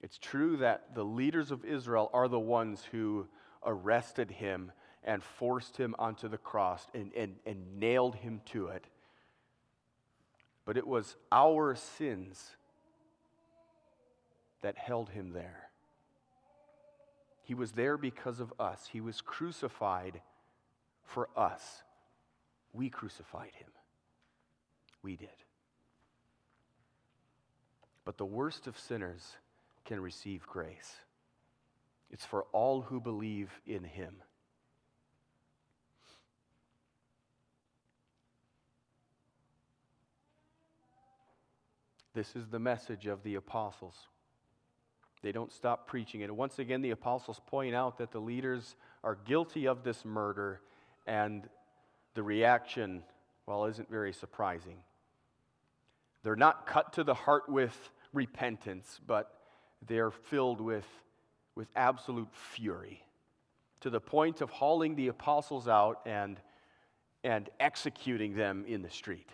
It's 0.00 0.18
true 0.18 0.58
that 0.58 0.94
the 0.94 1.04
leaders 1.04 1.50
of 1.50 1.64
Israel 1.64 2.10
are 2.12 2.28
the 2.28 2.38
ones 2.38 2.84
who 2.92 3.26
arrested 3.64 4.30
him 4.30 4.72
and 5.02 5.22
forced 5.22 5.76
him 5.76 5.94
onto 5.98 6.28
the 6.28 6.38
cross 6.38 6.86
and, 6.94 7.12
and, 7.14 7.36
and 7.46 7.78
nailed 7.78 8.16
him 8.16 8.40
to 8.46 8.68
it. 8.68 8.84
But 10.64 10.76
it 10.76 10.86
was 10.86 11.16
our 11.32 11.74
sins 11.74 12.56
that 14.60 14.76
held 14.76 15.10
him 15.10 15.32
there. 15.32 15.67
He 17.48 17.54
was 17.54 17.72
there 17.72 17.96
because 17.96 18.40
of 18.40 18.52
us. 18.60 18.90
He 18.92 19.00
was 19.00 19.22
crucified 19.22 20.20
for 21.02 21.30
us. 21.34 21.82
We 22.74 22.90
crucified 22.90 23.52
him. 23.54 23.70
We 25.02 25.16
did. 25.16 25.30
But 28.04 28.18
the 28.18 28.26
worst 28.26 28.66
of 28.66 28.78
sinners 28.78 29.38
can 29.86 29.98
receive 29.98 30.46
grace. 30.46 30.96
It's 32.10 32.26
for 32.26 32.44
all 32.52 32.82
who 32.82 33.00
believe 33.00 33.50
in 33.66 33.82
him. 33.82 34.16
This 42.12 42.36
is 42.36 42.48
the 42.48 42.58
message 42.58 43.06
of 43.06 43.22
the 43.22 43.36
apostles. 43.36 43.96
They 45.22 45.32
don't 45.32 45.52
stop 45.52 45.86
preaching 45.86 46.20
it. 46.20 46.24
And 46.24 46.36
once 46.36 46.58
again, 46.58 46.82
the 46.82 46.90
apostles 46.90 47.40
point 47.46 47.74
out 47.74 47.98
that 47.98 48.12
the 48.12 48.20
leaders 48.20 48.76
are 49.02 49.16
guilty 49.26 49.66
of 49.66 49.82
this 49.82 50.04
murder, 50.04 50.60
and 51.06 51.48
the 52.14 52.22
reaction, 52.22 53.02
well, 53.46 53.64
isn't 53.66 53.90
very 53.90 54.12
surprising. 54.12 54.76
They're 56.22 56.36
not 56.36 56.66
cut 56.66 56.92
to 56.94 57.04
the 57.04 57.14
heart 57.14 57.48
with 57.48 57.90
repentance, 58.12 59.00
but 59.06 59.34
they're 59.86 60.10
filled 60.10 60.60
with, 60.60 60.86
with 61.54 61.68
absolute 61.76 62.28
fury 62.32 63.02
to 63.80 63.90
the 63.90 64.00
point 64.00 64.40
of 64.40 64.50
hauling 64.50 64.96
the 64.96 65.08
apostles 65.08 65.68
out 65.68 66.00
and, 66.06 66.40
and 67.22 67.48
executing 67.60 68.34
them 68.34 68.64
in 68.66 68.82
the 68.82 68.90
street. 68.90 69.28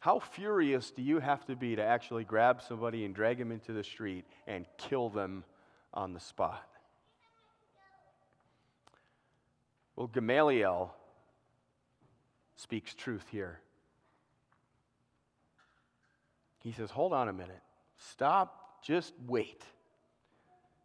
How 0.00 0.20
furious 0.20 0.90
do 0.90 1.02
you 1.02 1.18
have 1.18 1.44
to 1.46 1.56
be 1.56 1.74
to 1.76 1.82
actually 1.82 2.24
grab 2.24 2.62
somebody 2.62 3.04
and 3.04 3.14
drag 3.14 3.38
them 3.38 3.50
into 3.50 3.72
the 3.72 3.82
street 3.82 4.24
and 4.46 4.64
kill 4.76 5.08
them 5.08 5.44
on 5.92 6.12
the 6.12 6.20
spot? 6.20 6.68
Well, 9.96 10.06
Gamaliel 10.06 10.94
speaks 12.54 12.94
truth 12.94 13.26
here. 13.32 13.60
He 16.60 16.70
says, 16.70 16.90
Hold 16.90 17.12
on 17.12 17.28
a 17.28 17.32
minute. 17.32 17.62
Stop, 17.96 18.82
just 18.84 19.12
wait. 19.26 19.64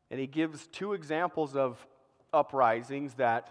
And 0.09 0.19
he 0.19 0.25
gives 0.25 0.65
two 0.67 0.93
examples 0.93 1.55
of 1.55 1.85
uprisings 2.31 3.13
that, 3.15 3.49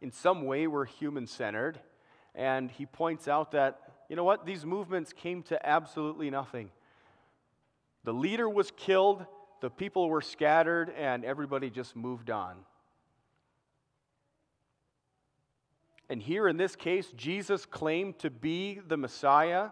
in 0.00 0.12
some 0.12 0.46
way, 0.46 0.66
were 0.66 0.86
human 0.86 1.26
centered. 1.26 1.78
And 2.34 2.70
he 2.70 2.86
points 2.86 3.28
out 3.28 3.52
that 3.52 3.91
you 4.12 4.16
know 4.16 4.24
what? 4.24 4.44
These 4.44 4.66
movements 4.66 5.14
came 5.14 5.42
to 5.44 5.66
absolutely 5.66 6.28
nothing. 6.28 6.70
The 8.04 8.12
leader 8.12 8.46
was 8.46 8.70
killed, 8.76 9.24
the 9.62 9.70
people 9.70 10.10
were 10.10 10.20
scattered, 10.20 10.92
and 10.98 11.24
everybody 11.24 11.70
just 11.70 11.96
moved 11.96 12.28
on. 12.28 12.56
And 16.10 16.22
here 16.22 16.46
in 16.46 16.58
this 16.58 16.76
case, 16.76 17.10
Jesus 17.16 17.64
claimed 17.64 18.18
to 18.18 18.28
be 18.28 18.82
the 18.86 18.98
Messiah. 18.98 19.70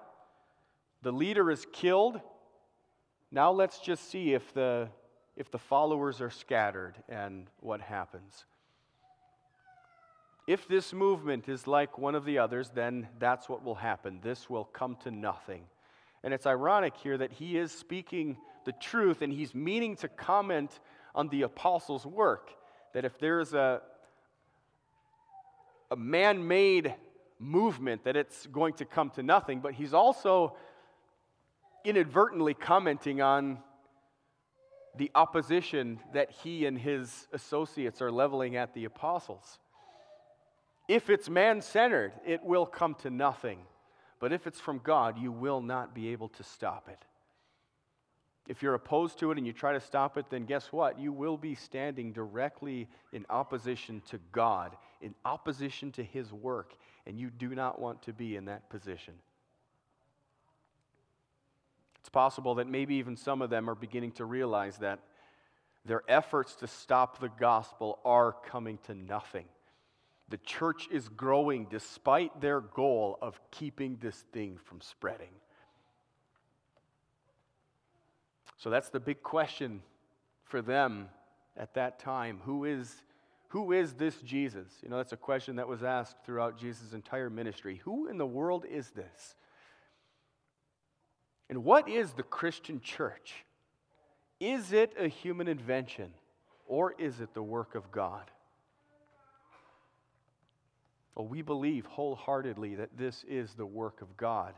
The 1.02 1.12
leader 1.12 1.50
is 1.50 1.66
killed. 1.70 2.18
Now 3.30 3.52
let's 3.52 3.78
just 3.78 4.10
see 4.10 4.32
if 4.32 4.54
the, 4.54 4.88
if 5.36 5.50
the 5.50 5.58
followers 5.58 6.22
are 6.22 6.30
scattered 6.30 6.94
and 7.10 7.50
what 7.60 7.82
happens. 7.82 8.46
If 10.50 10.66
this 10.66 10.92
movement 10.92 11.48
is 11.48 11.68
like 11.68 11.96
one 11.96 12.16
of 12.16 12.24
the 12.24 12.38
others, 12.38 12.70
then 12.74 13.06
that's 13.20 13.48
what 13.48 13.62
will 13.64 13.76
happen. 13.76 14.18
This 14.20 14.50
will 14.50 14.64
come 14.64 14.96
to 15.04 15.12
nothing. 15.12 15.62
And 16.24 16.34
it's 16.34 16.44
ironic 16.44 16.96
here 16.96 17.16
that 17.18 17.30
he 17.30 17.56
is 17.56 17.70
speaking 17.70 18.36
the 18.64 18.72
truth 18.72 19.22
and 19.22 19.32
he's 19.32 19.54
meaning 19.54 19.94
to 19.98 20.08
comment 20.08 20.80
on 21.14 21.28
the 21.28 21.42
apostles' 21.42 22.04
work. 22.04 22.50
That 22.94 23.04
if 23.04 23.16
there's 23.20 23.54
a, 23.54 23.80
a 25.92 25.94
man 25.94 26.48
made 26.48 26.96
movement, 27.38 28.02
that 28.02 28.16
it's 28.16 28.48
going 28.48 28.72
to 28.72 28.84
come 28.84 29.10
to 29.10 29.22
nothing. 29.22 29.60
But 29.60 29.74
he's 29.74 29.94
also 29.94 30.56
inadvertently 31.84 32.54
commenting 32.54 33.22
on 33.22 33.60
the 34.96 35.12
opposition 35.14 36.00
that 36.12 36.32
he 36.42 36.66
and 36.66 36.76
his 36.76 37.28
associates 37.32 38.02
are 38.02 38.10
leveling 38.10 38.56
at 38.56 38.74
the 38.74 38.84
apostles. 38.86 39.60
If 40.90 41.08
it's 41.08 41.30
man 41.30 41.62
centered, 41.62 42.12
it 42.26 42.42
will 42.42 42.66
come 42.66 42.96
to 42.96 43.10
nothing. 43.10 43.60
But 44.18 44.32
if 44.32 44.48
it's 44.48 44.58
from 44.58 44.80
God, 44.82 45.20
you 45.20 45.30
will 45.30 45.60
not 45.60 45.94
be 45.94 46.08
able 46.08 46.30
to 46.30 46.42
stop 46.42 46.88
it. 46.88 46.98
If 48.48 48.60
you're 48.60 48.74
opposed 48.74 49.20
to 49.20 49.30
it 49.30 49.38
and 49.38 49.46
you 49.46 49.52
try 49.52 49.72
to 49.72 49.78
stop 49.78 50.18
it, 50.18 50.26
then 50.30 50.46
guess 50.46 50.72
what? 50.72 50.98
You 50.98 51.12
will 51.12 51.36
be 51.36 51.54
standing 51.54 52.12
directly 52.12 52.88
in 53.12 53.24
opposition 53.30 54.02
to 54.08 54.18
God, 54.32 54.76
in 55.00 55.14
opposition 55.24 55.92
to 55.92 56.02
His 56.02 56.32
work, 56.32 56.74
and 57.06 57.20
you 57.20 57.30
do 57.30 57.54
not 57.54 57.80
want 57.80 58.02
to 58.02 58.12
be 58.12 58.34
in 58.34 58.46
that 58.46 58.68
position. 58.68 59.14
It's 62.00 62.08
possible 62.08 62.56
that 62.56 62.66
maybe 62.66 62.96
even 62.96 63.16
some 63.16 63.42
of 63.42 63.50
them 63.50 63.70
are 63.70 63.76
beginning 63.76 64.10
to 64.14 64.24
realize 64.24 64.78
that 64.78 64.98
their 65.84 66.02
efforts 66.08 66.56
to 66.56 66.66
stop 66.66 67.20
the 67.20 67.30
gospel 67.38 68.00
are 68.04 68.34
coming 68.44 68.80
to 68.88 68.94
nothing. 68.96 69.44
The 70.30 70.38
church 70.38 70.88
is 70.90 71.08
growing 71.08 71.66
despite 71.68 72.40
their 72.40 72.60
goal 72.60 73.18
of 73.20 73.40
keeping 73.50 73.98
this 74.00 74.24
thing 74.32 74.58
from 74.64 74.80
spreading. 74.80 75.32
So 78.56 78.70
that's 78.70 78.90
the 78.90 79.00
big 79.00 79.22
question 79.22 79.82
for 80.44 80.62
them 80.62 81.08
at 81.56 81.74
that 81.74 81.98
time. 81.98 82.40
Who 82.44 82.64
is, 82.64 83.02
who 83.48 83.72
is 83.72 83.94
this 83.94 84.16
Jesus? 84.20 84.68
You 84.82 84.88
know, 84.88 84.98
that's 84.98 85.12
a 85.12 85.16
question 85.16 85.56
that 85.56 85.66
was 85.66 85.82
asked 85.82 86.16
throughout 86.24 86.58
Jesus' 86.58 86.92
entire 86.92 87.30
ministry. 87.30 87.80
Who 87.84 88.06
in 88.06 88.16
the 88.16 88.26
world 88.26 88.64
is 88.70 88.90
this? 88.90 89.34
And 91.48 91.64
what 91.64 91.88
is 91.88 92.12
the 92.12 92.22
Christian 92.22 92.80
church? 92.80 93.44
Is 94.38 94.72
it 94.72 94.94
a 94.96 95.08
human 95.08 95.48
invention 95.48 96.12
or 96.66 96.94
is 96.98 97.20
it 97.20 97.34
the 97.34 97.42
work 97.42 97.74
of 97.74 97.90
God? 97.90 98.30
Well, 101.14 101.26
we 101.26 101.42
believe 101.42 101.86
wholeheartedly 101.86 102.76
that 102.76 102.96
this 102.96 103.24
is 103.28 103.54
the 103.54 103.66
work 103.66 104.00
of 104.02 104.16
God 104.16 104.54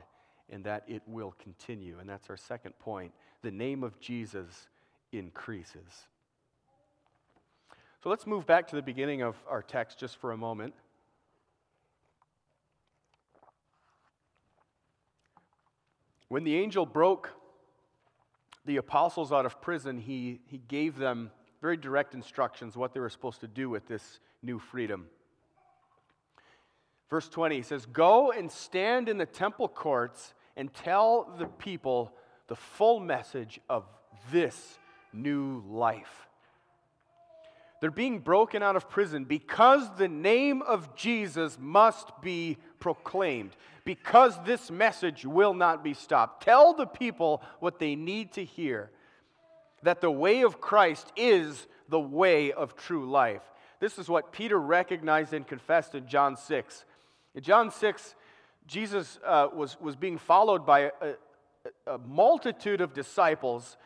and 0.51 0.65
that 0.65 0.85
it 0.87 1.03
will 1.07 1.35
continue. 1.39 1.99
And 1.99 2.09
that's 2.09 2.29
our 2.29 2.37
second 2.37 2.79
point. 2.79 3.13
The 3.43 3.51
name 3.51 3.83
of 3.83 3.99
Jesus 3.99 4.69
increases. 5.13 6.07
So 8.03 8.11
let's 8.11 8.27
move 8.27 8.47
back 8.47 8.69
to 8.69 8.77
the 8.77 8.83
beginning 8.83 9.23
of 9.23 9.37
our 9.49 9.63
text 9.63 9.99
just 9.99 10.17
for 10.17 10.33
a 10.33 10.37
moment. 10.37 10.75
When 16.29 16.45
the 16.45 16.57
angel 16.57 16.87
broke 16.87 17.31
the 18.65 18.77
apostles 18.77 19.33
out 19.33 19.47
of 19.47 19.61
prison, 19.61 19.99
he, 19.99 20.41
he 20.47 20.59
gave 20.59 20.97
them 20.97 21.31
very 21.61 21.77
direct 21.77 22.15
instructions 22.15 22.77
what 22.77 22.93
they 22.93 23.01
were 23.01 23.11
supposed 23.11 23.41
to 23.41 23.49
do 23.49 23.71
with 23.71 23.87
this 23.87 24.19
new 24.43 24.59
freedom. 24.59 25.07
Verse 27.13 27.29
20 27.29 27.57
he 27.57 27.63
says, 27.63 27.85
Go 27.85 28.33
and 28.33 28.51
stand 28.51 29.07
in 29.07 29.19
the 29.19 29.27
temple 29.27 29.69
courts 29.69 30.33
and 30.57 30.73
tell 30.73 31.31
the 31.39 31.45
people 31.45 32.11
the 32.49 32.57
full 32.57 33.01
message 33.01 33.61
of 33.69 33.85
this 34.33 34.79
new 35.13 35.63
life. 35.69 36.27
They're 37.83 37.91
being 37.91 38.21
broken 38.21 38.63
out 38.63 38.77
of 38.77 38.89
prison 38.89 39.25
because 39.25 39.95
the 39.99 40.09
name 40.09 40.63
of 40.63 40.97
Jesus 40.97 41.59
must 41.61 42.09
be 42.23 42.57
proclaimed, 42.81 43.57
because 43.85 44.43
this 44.47 44.71
message 44.71 45.27
will 45.27 45.53
not 45.53 45.85
be 45.85 45.93
stopped. 45.93 46.43
Tell 46.43 46.73
the 46.73 46.87
people 46.87 47.43
what 47.61 47.79
they 47.79 47.95
need 47.95 48.33
to 48.33 48.45
hear 48.45 48.91
that 49.83 50.01
the 50.01 50.11
way 50.11 50.45
of 50.45 50.63
Christ 50.63 51.13
is 51.15 51.67
the 51.91 52.01
way 52.01 52.53
of 52.53 52.75
true 52.75 53.11
life. 53.11 53.43
This 53.81 53.99
is 53.99 54.09
what 54.09 54.33
Peter 54.33 54.59
recognized 54.59 55.35
and 55.35 55.47
confessed 55.47 55.95
in 55.95 56.07
John 56.07 56.39
6. 56.39 56.87
In 57.35 57.43
John 57.43 57.71
6, 57.71 58.15
Jesus 58.67 59.19
uh, 59.27 59.49
was, 59.55 59.81
was 59.81 59.97
being 59.97 60.19
followed 60.19 60.67
by 60.67 60.91
a, 61.01 61.15
a, 61.87 61.99
multitude 61.99 62.81
of 62.81 62.93
disciples, 62.93 63.77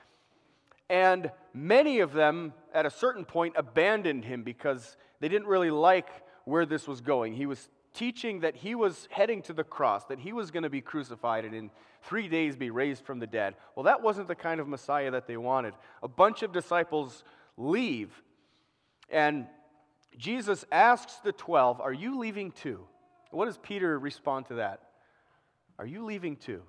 and 0.91 1.31
many 1.55 2.01
of 2.01 2.13
them, 2.13 2.53
at 2.75 2.87
a 2.87 2.91
certain 2.91 3.25
point, 3.25 3.55
abandoned 3.57 4.25
him 4.25 4.43
because 4.43 4.97
they 5.21 5.29
didn't 5.29 5.47
really 5.47 5.71
like 5.71 6.09
where 6.45 6.67
this 6.67 6.89
was 6.89 7.01
going. 7.01 7.35
He 7.35 7.47
was 7.47 7.69
teaching 7.95 8.41
that 8.41 8.57
he 8.57 8.75
was 8.75 9.09
heading 9.11 9.43
to 9.43 9.53
the 9.53 9.65
cross, 9.65 10.05
that 10.07 10.19
he 10.19 10.33
was 10.33 10.51
going 10.51 10.63
to 10.65 10.71
be 10.71 10.81
crucified 10.81 11.45
and 11.45 11.55
in 11.55 11.71
three 12.03 12.29
days 12.29 12.55
be 12.57 12.71
raised 12.71 13.05
from 13.05 13.19
the 13.19 13.27
dead. 13.27 13.55
Well, 13.75 13.85
that 13.85 14.03
wasn't 14.03 14.29
the 14.29 14.35
kind 14.35 14.61
of 14.61 14.69
Messiah 14.69 15.11
that 15.13 15.27
they 15.27 15.37
wanted. 15.37 15.75
A 16.03 16.09
bunch 16.09 16.43
of 16.43 16.53
disciples 16.53 17.25
leave, 17.57 18.11
and 19.09 19.47
Jesus 20.19 20.65
asks 20.71 21.17
the 21.17 21.33
12, 21.33 21.81
Are 21.81 21.93
you 21.93 22.19
leaving 22.19 22.51
too? 22.51 22.87
What 23.37 23.45
does 23.45 23.59
Peter 23.59 23.99
respond 23.99 24.47
to 24.47 24.55
that? 24.55 24.81
Are 25.79 25.85
you 25.85 26.07
leaving 26.07 26.37
too? 26.37 26.63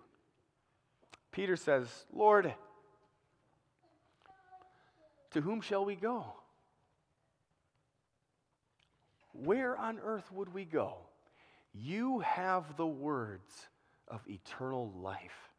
Peter 1.32 1.56
says, 1.56 1.88
Lord, 2.12 2.54
to 5.32 5.40
whom 5.40 5.62
shall 5.62 5.86
we 5.86 5.96
go? 5.96 6.26
Where 9.32 9.78
on 9.78 9.98
earth 10.04 10.30
would 10.34 10.54
we 10.54 10.66
go? 10.66 10.98
You 11.74 12.20
have 12.20 12.76
the 12.76 12.86
words 12.86 13.70
of 14.10 14.20
eternal 14.28 14.92
life. 15.02 15.54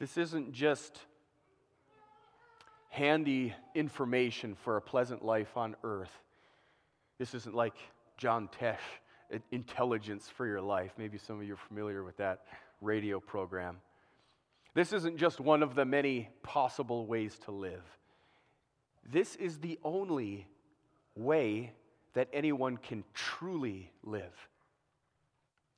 This 0.00 0.18
isn't 0.18 0.50
just 0.50 0.98
handy 2.88 3.54
information 3.76 4.56
for 4.64 4.76
a 4.76 4.82
pleasant 4.82 5.24
life 5.24 5.56
on 5.56 5.76
earth. 5.84 6.10
This 7.20 7.34
isn't 7.34 7.54
like 7.54 7.76
John 8.20 8.50
Tesh, 8.60 8.76
uh, 9.34 9.38
Intelligence 9.50 10.28
for 10.28 10.46
Your 10.46 10.60
Life. 10.60 10.92
Maybe 10.98 11.16
some 11.16 11.40
of 11.40 11.46
you 11.46 11.54
are 11.54 11.68
familiar 11.68 12.04
with 12.04 12.18
that 12.18 12.42
radio 12.82 13.18
program. 13.18 13.78
This 14.74 14.92
isn't 14.92 15.16
just 15.16 15.40
one 15.40 15.62
of 15.62 15.74
the 15.74 15.86
many 15.86 16.28
possible 16.42 17.06
ways 17.06 17.38
to 17.46 17.50
live. 17.50 17.82
This 19.10 19.36
is 19.36 19.58
the 19.60 19.78
only 19.82 20.46
way 21.16 21.72
that 22.12 22.28
anyone 22.30 22.76
can 22.76 23.04
truly 23.14 23.90
live. 24.04 24.36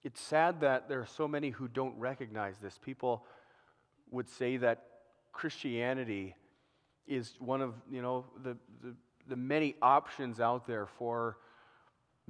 It's 0.02 0.20
sad 0.20 0.62
that 0.62 0.88
there 0.88 0.98
are 0.98 1.06
so 1.06 1.28
many 1.28 1.50
who 1.50 1.68
don't 1.68 1.96
recognize 1.96 2.56
this. 2.58 2.76
People 2.84 3.24
would 4.10 4.28
say 4.28 4.56
that 4.56 4.86
Christianity 5.32 6.34
is 7.06 7.34
one 7.38 7.62
of 7.62 7.74
you 7.88 8.02
know 8.02 8.24
the, 8.42 8.56
the, 8.82 8.96
the 9.28 9.36
many 9.36 9.76
options 9.80 10.40
out 10.40 10.66
there 10.66 10.86
for 10.98 11.36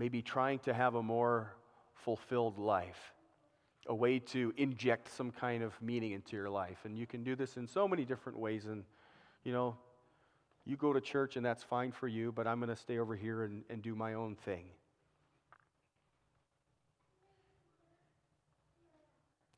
maybe 0.03 0.21
trying 0.21 0.59
to 0.59 0.75
have 0.75 0.97
a 0.97 1.03
more 1.03 1.55
fulfilled 1.95 2.59
life 2.59 3.12
a 3.87 3.95
way 3.95 4.19
to 4.19 4.53
inject 4.57 5.09
some 5.17 5.31
kind 5.31 5.62
of 5.62 5.73
meaning 5.81 6.12
into 6.12 6.35
your 6.37 6.51
life 6.51 6.79
and 6.85 6.99
you 6.99 7.07
can 7.07 7.23
do 7.23 7.37
this 7.37 7.57
in 7.57 7.69
so 7.69 7.87
many 7.87 8.05
different 8.05 8.38
ways 8.38 8.67
and 8.67 8.83
you 9.45 9.53
know 9.53 9.77
you 10.65 10.77
go 10.77 10.93
to 10.93 11.01
church 11.01 11.37
and 11.37 11.45
that's 11.45 11.62
fine 11.62 11.91
for 11.91 12.07
you, 12.07 12.33
but 12.33 12.47
I'm 12.47 12.59
going 12.59 12.71
to 12.71 12.77
stay 12.77 12.99
over 12.99 13.17
here 13.17 13.45
and, 13.45 13.65
and 13.69 13.83
do 13.83 13.95
my 13.95 14.15
own 14.15 14.37
thing. 14.37 14.65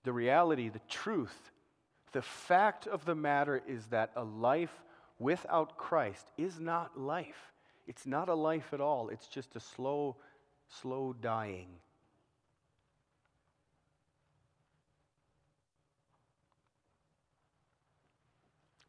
The 0.04 0.12
reality, 0.12 0.68
the 0.68 0.80
truth, 0.88 1.50
the 2.12 2.22
fact 2.22 2.86
of 2.86 3.04
the 3.04 3.14
matter 3.14 3.62
is 3.66 3.86
that 3.86 4.12
a 4.16 4.24
life 4.24 4.82
without 5.18 5.76
Christ 5.76 6.30
is 6.36 6.60
not 6.60 6.98
life. 6.98 7.52
It's 7.86 8.06
not 8.06 8.28
a 8.28 8.34
life 8.34 8.72
at 8.72 8.80
all. 8.80 9.08
It's 9.10 9.26
just 9.26 9.56
a 9.56 9.60
slow, 9.60 10.16
slow 10.80 11.14
dying. 11.20 11.68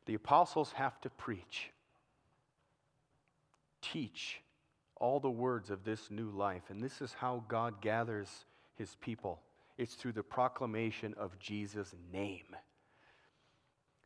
The 0.05 0.13
apostles 0.13 0.71
have 0.73 1.01
to 1.01 1.09
preach 1.09 1.71
teach 3.81 4.41
all 4.95 5.19
the 5.19 5.29
words 5.29 5.69
of 5.69 5.83
this 5.83 6.09
new 6.09 6.29
life. 6.29 6.63
And 6.69 6.83
this 6.83 7.01
is 7.01 7.13
how 7.13 7.43
God 7.47 7.81
gathers 7.81 8.45
his 8.75 8.95
people 9.01 9.39
it's 9.77 9.95
through 9.95 10.13
the 10.13 10.23
proclamation 10.23 11.13
of 11.17 11.37
Jesus' 11.37 11.93
name. 12.13 12.55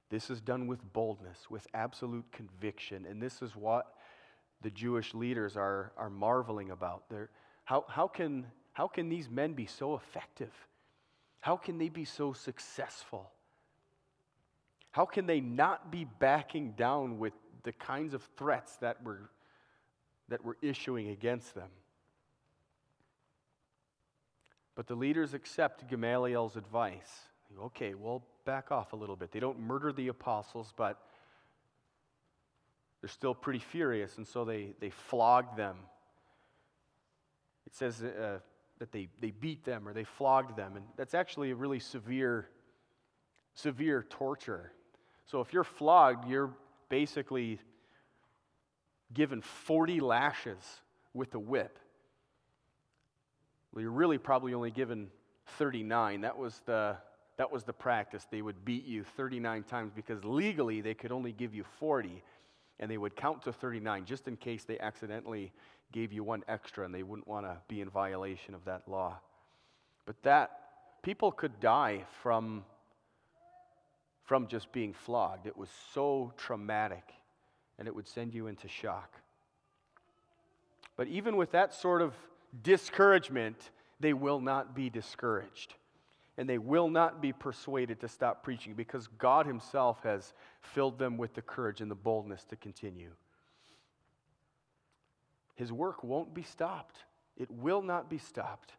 This 0.10 0.32
is 0.32 0.42
done 0.42 0.66
with 0.66 0.82
boldness, 0.94 1.50
with 1.50 1.68
absolute 1.76 2.26
conviction. 2.32 3.06
And 3.08 3.22
this 3.22 3.44
is 3.44 3.56
what 3.56 3.94
the 4.64 4.72
Jewish 4.72 5.14
leaders 5.14 5.56
are, 5.56 5.92
are 5.96 6.10
marveling 6.10 6.72
about. 6.72 7.04
They're, 7.10 7.30
how, 7.70 7.86
how, 7.88 8.08
can, 8.08 8.46
how 8.74 8.88
can 8.88 9.10
these 9.10 9.30
men 9.30 9.54
be 9.54 9.66
so 9.66 9.96
effective? 9.96 10.54
How 11.40 11.56
can 11.56 11.78
they 11.78 11.90
be 11.90 12.06
so 12.06 12.34
successful? 12.34 13.30
How 14.92 15.06
can 15.06 15.26
they 15.28 15.40
not 15.40 15.92
be 15.92 16.06
backing 16.06 16.72
down 16.72 17.20
with 17.20 17.34
the 17.64 17.72
kinds 17.74 18.14
of 18.14 18.24
threats 18.38 18.78
that 18.78 19.04
were 19.04 19.30
that 20.30 20.44
were 20.44 20.58
issuing 20.62 21.10
against 21.10 21.56
them. 21.56 21.70
But 24.76 24.88
the 24.88 24.96
leaders 24.96 25.34
accept 25.34 25.88
Gamaliel's 25.90 26.56
advice. 26.56 27.28
Okay, 27.60 27.94
we'll 27.96 28.24
back 28.46 28.72
off 28.72 28.94
a 28.94 28.96
little 28.96 29.16
bit. 29.16 29.32
They 29.32 29.40
don't 29.40 29.60
murder 29.60 29.92
the 29.92 30.08
apostles, 30.08 30.72
but 30.78 31.02
they're 33.02 33.10
still 33.10 33.34
pretty 33.34 33.60
furious, 33.60 34.18
and 34.18 34.28
so 34.28 34.46
they, 34.46 34.74
they 34.80 34.92
flogged 34.92 35.58
them. 35.58 35.78
It 37.70 37.76
says 37.76 38.02
uh, 38.02 38.40
that 38.80 38.92
they, 38.92 39.10
they 39.22 39.30
beat 39.30 39.64
them 39.64 39.88
or 39.88 39.94
they 39.94 40.04
flogged 40.04 40.58
them, 40.58 40.76
and 40.76 40.86
that's 40.98 41.14
actually 41.14 41.52
a 41.52 41.56
really 41.56 41.80
severe, 41.80 42.50
severe 43.54 44.08
torture. 44.10 44.72
So 45.28 45.40
if 45.40 45.54
you're 45.54 45.64
flogged, 45.64 46.28
you're 46.28 46.52
basically 46.90 47.60
given 49.14 49.42
40 49.42 50.00
lashes 50.00 50.58
with 51.14 51.36
a 51.36 51.40
whip. 51.40 51.78
Well, 53.72 53.84
you're 53.84 53.92
really 53.92 54.18
probably 54.18 54.56
only 54.56 54.72
given 54.72 55.10
39. 55.58 56.22
That 56.22 56.38
was 56.38 56.62
the 56.66 56.98
that 57.38 57.52
was 57.52 57.64
the 57.64 57.72
practice. 57.72 58.28
They 58.30 58.42
would 58.42 58.66
beat 58.66 58.86
you 58.86 59.06
39 59.16 59.64
times 59.64 59.94
because 59.96 60.26
legally 60.26 60.82
they 60.82 60.94
could 60.94 61.14
only 61.14 61.32
give 61.32 61.54
you 61.54 61.64
40 61.80 62.22
and 62.80 62.92
they 62.92 62.98
would 62.98 63.16
count 63.16 63.44
to 63.44 63.54
39 63.54 64.04
just 64.04 64.28
in 64.28 64.36
case 64.36 64.66
they 64.66 64.78
accidentally 64.80 65.54
gave 65.92 66.14
you 66.14 66.24
one 66.24 66.44
extra 66.48 66.86
and 66.86 66.94
they 66.94 67.04
wouldn't 67.04 67.28
want 67.28 67.46
to 67.46 67.58
be 67.68 67.82
in 67.82 67.90
violation 67.90 68.54
of 68.54 68.66
that 68.66 68.88
law. 68.88 69.20
But 70.06 70.22
that 70.24 70.60
people 71.02 71.32
could 71.32 71.60
die 71.60 72.06
from 72.22 72.66
from 74.30 74.46
just 74.46 74.72
being 74.72 74.94
flogged. 74.94 75.48
It 75.48 75.58
was 75.58 75.70
so 75.92 76.32
traumatic 76.38 77.16
and 77.80 77.88
it 77.88 77.96
would 77.96 78.08
send 78.08 78.36
you 78.36 78.46
into 78.46 78.68
shock. 78.68 79.20
But 80.96 81.08
even 81.08 81.36
with 81.36 81.52
that 81.54 81.74
sort 81.74 82.04
of 82.04 82.14
discouragement, 82.62 83.72
they 84.00 84.14
will 84.14 84.40
not 84.40 84.76
be 84.76 84.90
discouraged. 84.92 85.74
And 86.38 86.48
they 86.48 86.60
will 86.60 86.90
not 86.90 87.24
be 87.24 87.34
persuaded 87.34 88.00
to 88.02 88.08
stop 88.08 88.44
preaching 88.44 88.76
because 88.76 89.08
God 89.18 89.48
Himself 89.48 90.04
has 90.04 90.34
filled 90.62 91.00
them 91.00 91.18
with 91.18 91.34
the 91.34 91.42
courage 91.42 91.82
and 91.82 91.90
the 91.90 91.96
boldness 91.96 92.44
to 92.46 92.56
continue. 92.56 93.10
His 95.60 95.74
work 95.74 96.06
won't 96.06 96.34
be 96.34 96.44
stopped, 96.44 97.04
it 97.36 97.52
will 97.52 97.82
not 97.82 98.10
be 98.10 98.18
stopped. 98.18 98.72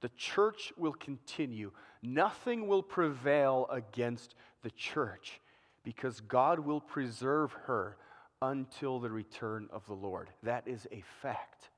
The 0.00 0.08
church 0.16 0.72
will 0.78 0.94
continue. 0.94 1.70
Nothing 2.02 2.66
will 2.66 2.82
prevail 2.82 3.68
against 3.70 4.34
the 4.62 4.70
church 4.70 5.38
because 5.84 6.20
God 6.22 6.60
will 6.60 6.80
preserve 6.80 7.52
her 7.66 7.98
until 8.40 9.00
the 9.00 9.10
return 9.10 9.68
of 9.70 9.84
the 9.84 9.92
Lord. 9.92 10.30
That 10.42 10.66
is 10.66 10.88
a 10.90 11.04
fact. 11.20 11.68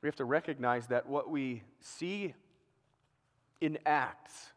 We 0.00 0.08
have 0.08 0.16
to 0.16 0.24
recognize 0.24 0.86
that 0.86 1.06
what 1.06 1.28
we 1.28 1.62
see 1.80 2.34
in 3.60 3.78
Acts 3.84 4.52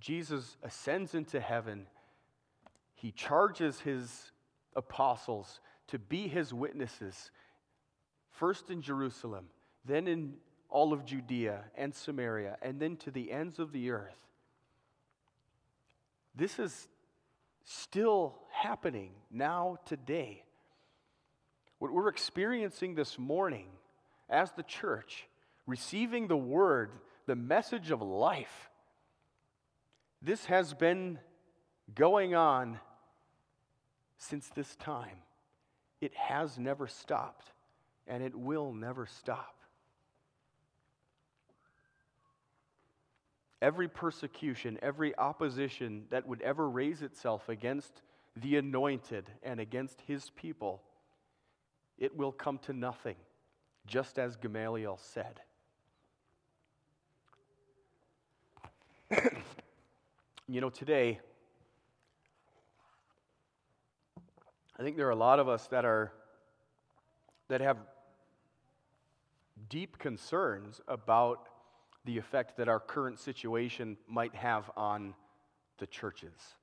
Jesus 0.00 0.56
ascends 0.64 1.14
into 1.14 1.38
heaven. 1.38 1.86
He 3.00 3.12
charges 3.12 3.78
his 3.78 4.32
apostles 4.74 5.60
to 5.86 6.00
be 6.00 6.26
his 6.26 6.52
witnesses, 6.52 7.30
first 8.32 8.70
in 8.70 8.82
Jerusalem, 8.82 9.46
then 9.84 10.08
in 10.08 10.34
all 10.68 10.92
of 10.92 11.04
Judea 11.04 11.64
and 11.76 11.94
Samaria, 11.94 12.58
and 12.60 12.80
then 12.80 12.96
to 12.96 13.12
the 13.12 13.30
ends 13.30 13.60
of 13.60 13.70
the 13.70 13.92
earth. 13.92 14.18
This 16.34 16.58
is 16.58 16.88
still 17.64 18.34
happening 18.50 19.12
now, 19.30 19.78
today. 19.86 20.42
What 21.78 21.92
we're 21.92 22.08
experiencing 22.08 22.96
this 22.96 23.16
morning 23.16 23.66
as 24.28 24.50
the 24.50 24.64
church, 24.64 25.28
receiving 25.68 26.26
the 26.26 26.36
word, 26.36 26.90
the 27.26 27.36
message 27.36 27.92
of 27.92 28.02
life, 28.02 28.70
this 30.20 30.46
has 30.46 30.74
been 30.74 31.20
going 31.94 32.34
on 32.34 32.80
since 34.18 34.48
this 34.48 34.76
time. 34.76 35.22
It 36.00 36.14
has 36.14 36.58
never 36.58 36.86
stopped, 36.86 37.52
and 38.06 38.22
it 38.22 38.34
will 38.34 38.72
never 38.72 39.06
stop. 39.06 39.54
Every 43.60 43.88
persecution, 43.88 44.78
every 44.82 45.16
opposition 45.18 46.04
that 46.10 46.28
would 46.28 46.40
ever 46.42 46.68
raise 46.68 47.02
itself 47.02 47.48
against 47.48 48.02
the 48.36 48.56
anointed 48.56 49.28
and 49.42 49.58
against 49.58 50.00
his 50.06 50.30
people, 50.30 50.82
it 51.98 52.16
will 52.16 52.30
come 52.30 52.58
to 52.58 52.72
nothing, 52.72 53.16
just 53.86 54.18
as 54.18 54.36
Gamaliel 54.36 55.00
said. 55.02 55.40
you 60.46 60.60
know, 60.60 60.70
today, 60.70 61.18
I 64.78 64.82
think 64.82 64.96
there 64.96 65.06
are 65.08 65.10
a 65.10 65.16
lot 65.16 65.40
of 65.40 65.48
us 65.48 65.66
that 65.68 65.84
are 65.84 66.12
that 67.48 67.60
have 67.60 67.78
deep 69.68 69.98
concerns 69.98 70.80
about 70.86 71.48
the 72.04 72.16
effect 72.18 72.56
that 72.58 72.68
our 72.68 72.78
current 72.78 73.18
situation 73.18 73.96
might 74.06 74.34
have 74.34 74.70
on 74.76 75.14
the 75.78 75.86
churches. 75.86 76.54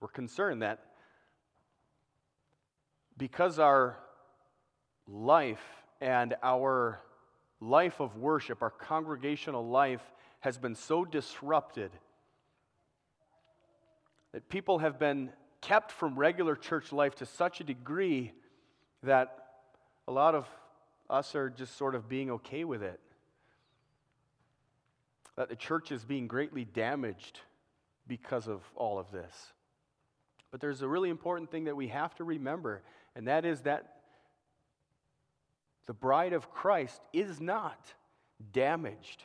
We're 0.00 0.08
concerned 0.08 0.62
that 0.62 0.80
because 3.16 3.58
our 3.58 3.98
life 5.06 5.62
and 6.00 6.34
our 6.42 7.00
life 7.60 8.00
of 8.00 8.16
worship, 8.16 8.62
our 8.62 8.70
congregational 8.70 9.66
life, 9.66 10.02
has 10.40 10.58
been 10.58 10.74
so 10.74 11.04
disrupted 11.04 11.90
that 14.32 14.48
people 14.48 14.78
have 14.80 14.98
been 14.98 15.30
kept 15.62 15.92
from 15.92 16.18
regular 16.18 16.54
church 16.54 16.92
life 16.92 17.14
to 17.16 17.26
such 17.26 17.60
a 17.60 17.64
degree 17.64 18.32
that 19.02 19.38
a 20.06 20.12
lot 20.12 20.34
of 20.34 20.46
us 21.08 21.34
are 21.34 21.48
just 21.48 21.76
sort 21.76 21.94
of 21.94 22.08
being 22.08 22.30
okay 22.30 22.64
with 22.64 22.82
it. 22.82 23.00
That 25.36 25.48
the 25.48 25.56
church 25.56 25.90
is 25.90 26.04
being 26.04 26.26
greatly 26.26 26.64
damaged 26.64 27.40
because 28.06 28.48
of 28.48 28.60
all 28.76 28.98
of 28.98 29.10
this. 29.10 29.34
But 30.50 30.60
there's 30.60 30.82
a 30.82 30.88
really 30.88 31.08
important 31.08 31.50
thing 31.50 31.64
that 31.64 31.76
we 31.76 31.88
have 31.88 32.14
to 32.16 32.24
remember, 32.24 32.82
and 33.16 33.28
that 33.28 33.46
is 33.46 33.62
that 33.62 33.96
the 35.86 35.94
bride 35.94 36.32
of 36.32 36.50
Christ 36.50 37.00
is 37.12 37.40
not 37.40 37.92
damaged 38.52 39.24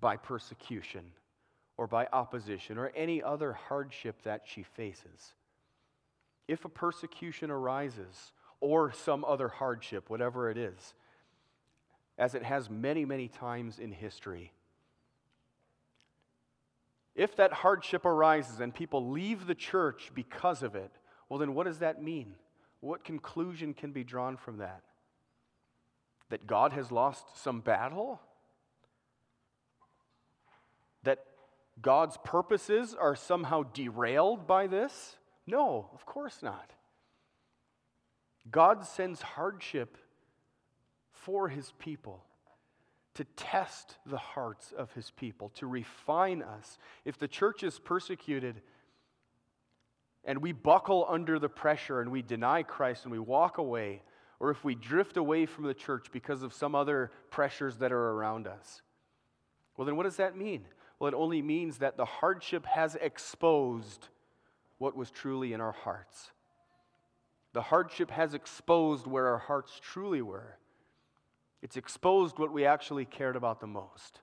by 0.00 0.16
persecution 0.16 1.04
or 1.76 1.86
by 1.86 2.06
opposition 2.12 2.78
or 2.78 2.92
any 2.94 3.22
other 3.22 3.52
hardship 3.52 4.22
that 4.22 4.42
she 4.44 4.62
faces. 4.62 5.34
If 6.48 6.64
a 6.64 6.68
persecution 6.68 7.50
arises 7.50 8.32
or 8.60 8.92
some 8.92 9.24
other 9.24 9.48
hardship, 9.48 10.08
whatever 10.08 10.50
it 10.50 10.56
is, 10.56 10.94
as 12.18 12.34
it 12.34 12.42
has 12.42 12.70
many, 12.70 13.04
many 13.04 13.28
times 13.28 13.78
in 13.78 13.92
history, 13.92 14.52
if 17.14 17.36
that 17.36 17.52
hardship 17.52 18.04
arises 18.04 18.60
and 18.60 18.74
people 18.74 19.10
leave 19.10 19.46
the 19.46 19.54
church 19.54 20.12
because 20.14 20.62
of 20.62 20.74
it, 20.74 20.92
well, 21.28 21.38
then 21.38 21.54
what 21.54 21.64
does 21.64 21.78
that 21.78 22.02
mean? 22.02 22.34
What 22.80 23.04
conclusion 23.04 23.74
can 23.74 23.90
be 23.90 24.04
drawn 24.04 24.36
from 24.36 24.58
that? 24.58 24.82
That 26.28 26.46
God 26.46 26.72
has 26.72 26.92
lost 26.92 27.42
some 27.42 27.60
battle? 27.60 28.20
That 31.02 31.24
God's 31.80 32.18
purposes 32.22 32.94
are 32.94 33.16
somehow 33.16 33.62
derailed 33.62 34.46
by 34.46 34.66
this? 34.66 35.16
No, 35.46 35.88
of 35.94 36.04
course 36.04 36.42
not. 36.42 36.72
God 38.50 38.84
sends 38.84 39.22
hardship 39.22 39.96
for 41.12 41.48
his 41.48 41.72
people 41.78 42.24
to 43.14 43.24
test 43.36 43.96
the 44.04 44.18
hearts 44.18 44.72
of 44.76 44.92
his 44.92 45.10
people, 45.10 45.48
to 45.54 45.66
refine 45.66 46.42
us. 46.42 46.78
If 47.04 47.18
the 47.18 47.28
church 47.28 47.62
is 47.62 47.78
persecuted 47.78 48.60
and 50.24 50.42
we 50.42 50.52
buckle 50.52 51.06
under 51.08 51.38
the 51.38 51.48
pressure 51.48 52.00
and 52.00 52.10
we 52.10 52.20
deny 52.20 52.62
Christ 52.62 53.04
and 53.04 53.12
we 53.12 53.18
walk 53.18 53.58
away, 53.58 54.02
or 54.38 54.50
if 54.50 54.64
we 54.64 54.74
drift 54.74 55.16
away 55.16 55.46
from 55.46 55.64
the 55.64 55.74
church 55.74 56.08
because 56.12 56.42
of 56.42 56.52
some 56.52 56.74
other 56.74 57.10
pressures 57.30 57.78
that 57.78 57.90
are 57.90 58.10
around 58.10 58.46
us, 58.46 58.82
well, 59.76 59.86
then 59.86 59.96
what 59.96 60.04
does 60.04 60.16
that 60.16 60.36
mean? 60.36 60.66
Well, 60.98 61.08
it 61.08 61.14
only 61.14 61.42
means 61.42 61.78
that 61.78 61.96
the 61.96 62.04
hardship 62.04 62.66
has 62.66 62.96
exposed 62.96 64.08
what 64.78 64.96
was 64.96 65.10
truly 65.10 65.52
in 65.52 65.60
our 65.60 65.72
hearts. 65.72 66.30
The 67.52 67.62
hardship 67.62 68.10
has 68.10 68.34
exposed 68.34 69.06
where 69.06 69.28
our 69.28 69.38
hearts 69.38 69.80
truly 69.82 70.22
were. 70.22 70.58
It's 71.62 71.76
exposed 71.76 72.38
what 72.38 72.52
we 72.52 72.66
actually 72.66 73.06
cared 73.06 73.36
about 73.36 73.60
the 73.60 73.66
most. 73.66 74.20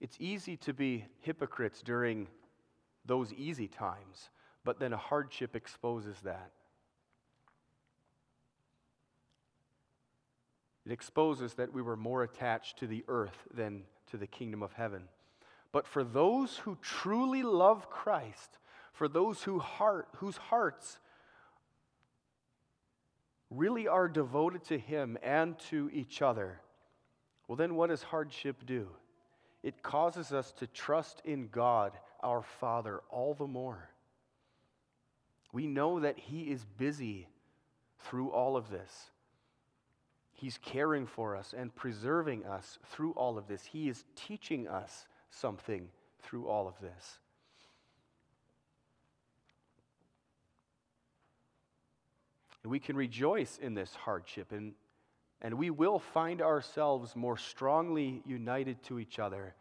It's 0.00 0.16
easy 0.20 0.56
to 0.58 0.72
be 0.72 1.06
hypocrites 1.20 1.82
during 1.82 2.28
those 3.04 3.32
easy 3.32 3.66
times, 3.66 4.30
but 4.64 4.78
then 4.78 4.92
a 4.92 4.98
hardship 4.98 5.56
exposes 5.56 6.20
that. 6.22 6.52
It 10.86 10.92
exposes 10.92 11.54
that 11.54 11.72
we 11.72 11.82
were 11.82 11.96
more 11.96 12.22
attached 12.22 12.78
to 12.78 12.86
the 12.86 13.04
earth 13.08 13.46
than 13.52 13.82
to 14.10 14.16
the 14.16 14.26
kingdom 14.26 14.62
of 14.62 14.72
heaven. 14.72 15.02
But 15.72 15.86
for 15.86 16.02
those 16.02 16.56
who 16.58 16.78
truly 16.80 17.42
love 17.42 17.90
Christ, 17.90 18.58
for 18.92 19.08
those 19.08 19.42
who 19.42 19.58
heart, 19.58 20.08
whose 20.16 20.36
hearts 20.36 20.98
really 23.50 23.86
are 23.86 24.08
devoted 24.08 24.64
to 24.64 24.78
Him 24.78 25.18
and 25.22 25.58
to 25.70 25.90
each 25.92 26.22
other, 26.22 26.60
well, 27.46 27.56
then 27.56 27.74
what 27.74 27.90
does 27.90 28.02
hardship 28.02 28.64
do? 28.66 28.88
It 29.62 29.82
causes 29.82 30.32
us 30.32 30.52
to 30.52 30.66
trust 30.66 31.22
in 31.24 31.48
God, 31.48 31.92
our 32.22 32.42
Father, 32.42 33.00
all 33.10 33.34
the 33.34 33.46
more. 33.46 33.90
We 35.52 35.66
know 35.66 36.00
that 36.00 36.18
He 36.18 36.42
is 36.50 36.64
busy 36.76 37.28
through 37.98 38.30
all 38.30 38.56
of 38.56 38.70
this. 38.70 39.10
He's 40.32 40.58
caring 40.58 41.06
for 41.06 41.34
us 41.34 41.54
and 41.56 41.74
preserving 41.74 42.46
us 42.46 42.78
through 42.86 43.12
all 43.12 43.38
of 43.38 43.48
this. 43.48 43.64
He 43.64 43.88
is 43.88 44.04
teaching 44.14 44.68
us 44.68 45.06
something 45.30 45.88
through 46.22 46.48
all 46.48 46.68
of 46.68 46.74
this. 46.80 47.18
And 52.62 52.70
we 52.70 52.80
can 52.80 52.96
rejoice 52.96 53.58
in 53.60 53.74
this 53.74 53.94
hardship, 53.94 54.52
and, 54.52 54.74
and 55.40 55.54
we 55.54 55.70
will 55.70 55.98
find 55.98 56.42
ourselves 56.42 57.14
more 57.14 57.36
strongly 57.36 58.22
united 58.26 58.82
to 58.84 58.98
each 58.98 59.18
other 59.18 59.54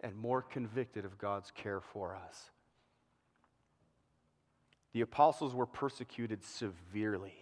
and 0.00 0.16
more 0.16 0.42
convicted 0.42 1.04
of 1.04 1.18
God's 1.18 1.50
care 1.50 1.80
for 1.80 2.14
us. 2.14 2.50
The 4.92 5.00
apostles 5.00 5.54
were 5.54 5.66
persecuted 5.66 6.44
severely. 6.44 7.34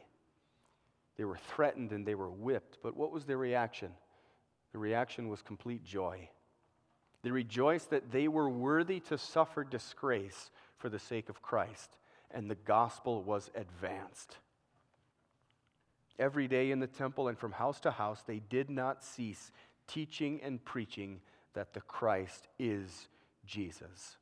They 1.18 1.24
were 1.24 1.36
threatened 1.36 1.92
and 1.92 2.07
they 2.07 2.14
were 2.14 2.30
whipped. 2.30 2.78
But 2.82 2.96
what 2.96 3.12
was 3.12 3.26
their 3.26 3.36
reaction? 3.36 3.92
The 4.72 4.78
reaction 4.78 5.28
was 5.28 5.42
complete 5.42 5.84
joy. 5.84 6.30
They 7.22 7.30
rejoiced 7.30 7.90
that 7.90 8.10
they 8.10 8.28
were 8.28 8.48
worthy 8.48 9.00
to 9.00 9.16
suffer 9.16 9.64
disgrace 9.64 10.50
for 10.78 10.88
the 10.88 10.98
sake 10.98 11.28
of 11.28 11.42
Christ, 11.42 11.96
and 12.30 12.50
the 12.50 12.56
gospel 12.56 13.22
was 13.22 13.50
advanced. 13.54 14.38
Every 16.18 16.48
day 16.48 16.70
in 16.70 16.80
the 16.80 16.86
temple 16.86 17.28
and 17.28 17.38
from 17.38 17.52
house 17.52 17.80
to 17.80 17.90
house, 17.90 18.22
they 18.26 18.40
did 18.50 18.68
not 18.68 19.04
cease 19.04 19.52
teaching 19.86 20.40
and 20.42 20.64
preaching 20.64 21.20
that 21.54 21.74
the 21.74 21.80
Christ 21.80 22.48
is 22.58 23.08
Jesus. 23.46 24.16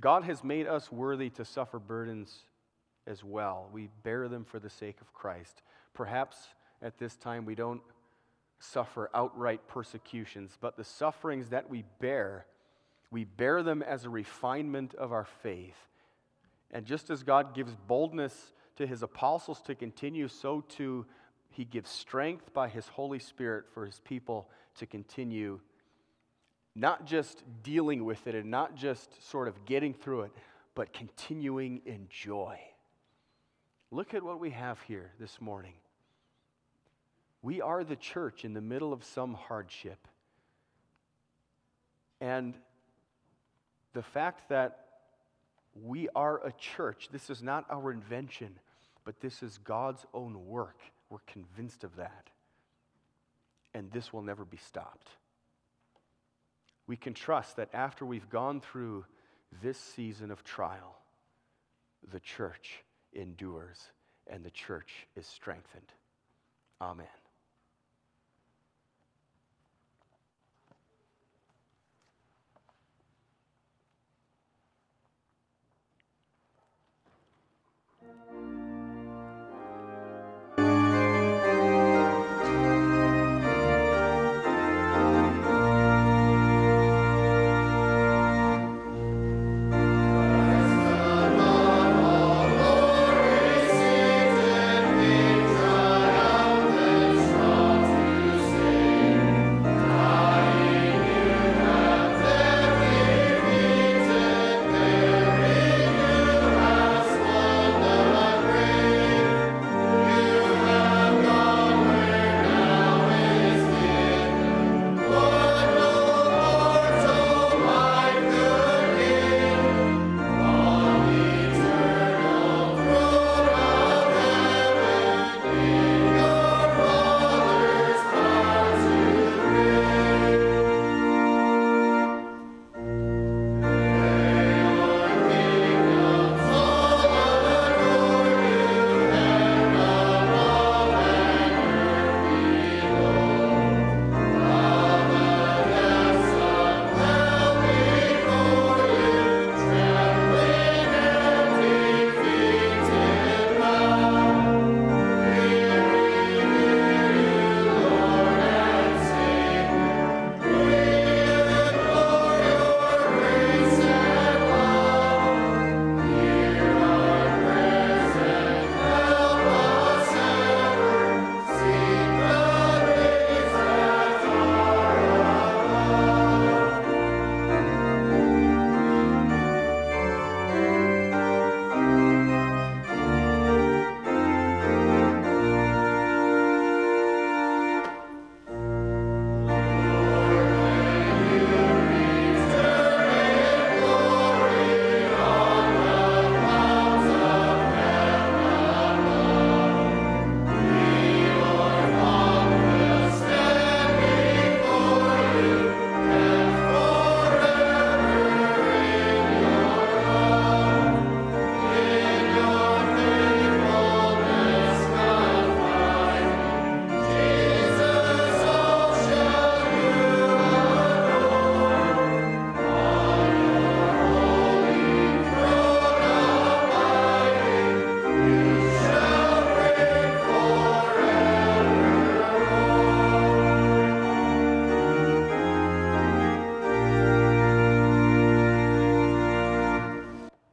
God 0.00 0.24
has 0.24 0.44
made 0.44 0.66
us 0.66 0.92
worthy 0.92 1.30
to 1.30 1.44
suffer 1.44 1.78
burdens 1.78 2.44
as 3.06 3.24
well. 3.24 3.68
We 3.72 3.88
bear 4.02 4.28
them 4.28 4.44
for 4.44 4.60
the 4.60 4.70
sake 4.70 5.00
of 5.00 5.12
Christ. 5.12 5.62
Perhaps 5.94 6.36
at 6.82 6.98
this 6.98 7.16
time 7.16 7.44
we 7.44 7.54
don't 7.54 7.80
suffer 8.58 9.10
outright 9.14 9.66
persecutions, 9.68 10.56
but 10.60 10.76
the 10.76 10.84
sufferings 10.84 11.50
that 11.50 11.70
we 11.70 11.84
bear, 12.00 12.46
we 13.10 13.24
bear 13.24 13.62
them 13.62 13.82
as 13.82 14.04
a 14.04 14.10
refinement 14.10 14.94
of 14.94 15.12
our 15.12 15.26
faith. 15.42 15.76
And 16.70 16.84
just 16.84 17.10
as 17.10 17.22
God 17.22 17.54
gives 17.54 17.74
boldness 17.86 18.52
to 18.76 18.86
his 18.86 19.02
apostles 19.02 19.60
to 19.62 19.74
continue, 19.74 20.28
so 20.28 20.62
too 20.68 21.06
he 21.50 21.64
gives 21.64 21.90
strength 21.90 22.52
by 22.52 22.68
his 22.68 22.86
Holy 22.88 23.18
Spirit 23.18 23.64
for 23.72 23.86
his 23.86 24.00
people 24.00 24.48
to 24.76 24.86
continue 24.86 25.60
not 26.74 27.06
just 27.06 27.42
dealing 27.62 28.04
with 28.04 28.26
it 28.28 28.34
and 28.36 28.50
not 28.50 28.76
just 28.76 29.28
sort 29.28 29.48
of 29.48 29.64
getting 29.64 29.92
through 29.92 30.22
it, 30.22 30.32
but 30.74 30.92
continuing 30.92 31.80
in 31.86 32.06
joy. 32.08 32.56
Look 33.90 34.14
at 34.14 34.22
what 34.22 34.38
we 34.38 34.50
have 34.50 34.80
here 34.82 35.10
this 35.18 35.40
morning. 35.40 35.72
We 37.42 37.60
are 37.60 37.84
the 37.84 37.96
church 37.96 38.44
in 38.44 38.52
the 38.54 38.60
middle 38.60 38.92
of 38.92 39.04
some 39.04 39.34
hardship. 39.34 40.08
And 42.20 42.54
the 43.92 44.02
fact 44.02 44.48
that 44.48 44.86
we 45.74 46.08
are 46.14 46.44
a 46.44 46.52
church, 46.52 47.08
this 47.12 47.30
is 47.30 47.42
not 47.42 47.64
our 47.70 47.92
invention, 47.92 48.58
but 49.04 49.20
this 49.20 49.42
is 49.42 49.58
God's 49.58 50.04
own 50.12 50.46
work. 50.46 50.78
We're 51.10 51.18
convinced 51.26 51.84
of 51.84 51.96
that. 51.96 52.28
And 53.72 53.90
this 53.92 54.12
will 54.12 54.22
never 54.22 54.44
be 54.44 54.56
stopped. 54.56 55.08
We 56.86 56.96
can 56.96 57.14
trust 57.14 57.56
that 57.56 57.68
after 57.72 58.04
we've 58.04 58.28
gone 58.28 58.60
through 58.60 59.04
this 59.62 59.78
season 59.78 60.30
of 60.30 60.42
trial, 60.42 60.98
the 62.10 62.20
church 62.20 62.82
endures 63.12 63.78
and 64.26 64.44
the 64.44 64.50
church 64.50 65.06
is 65.16 65.26
strengthened. 65.26 65.92
Amen. 66.80 67.06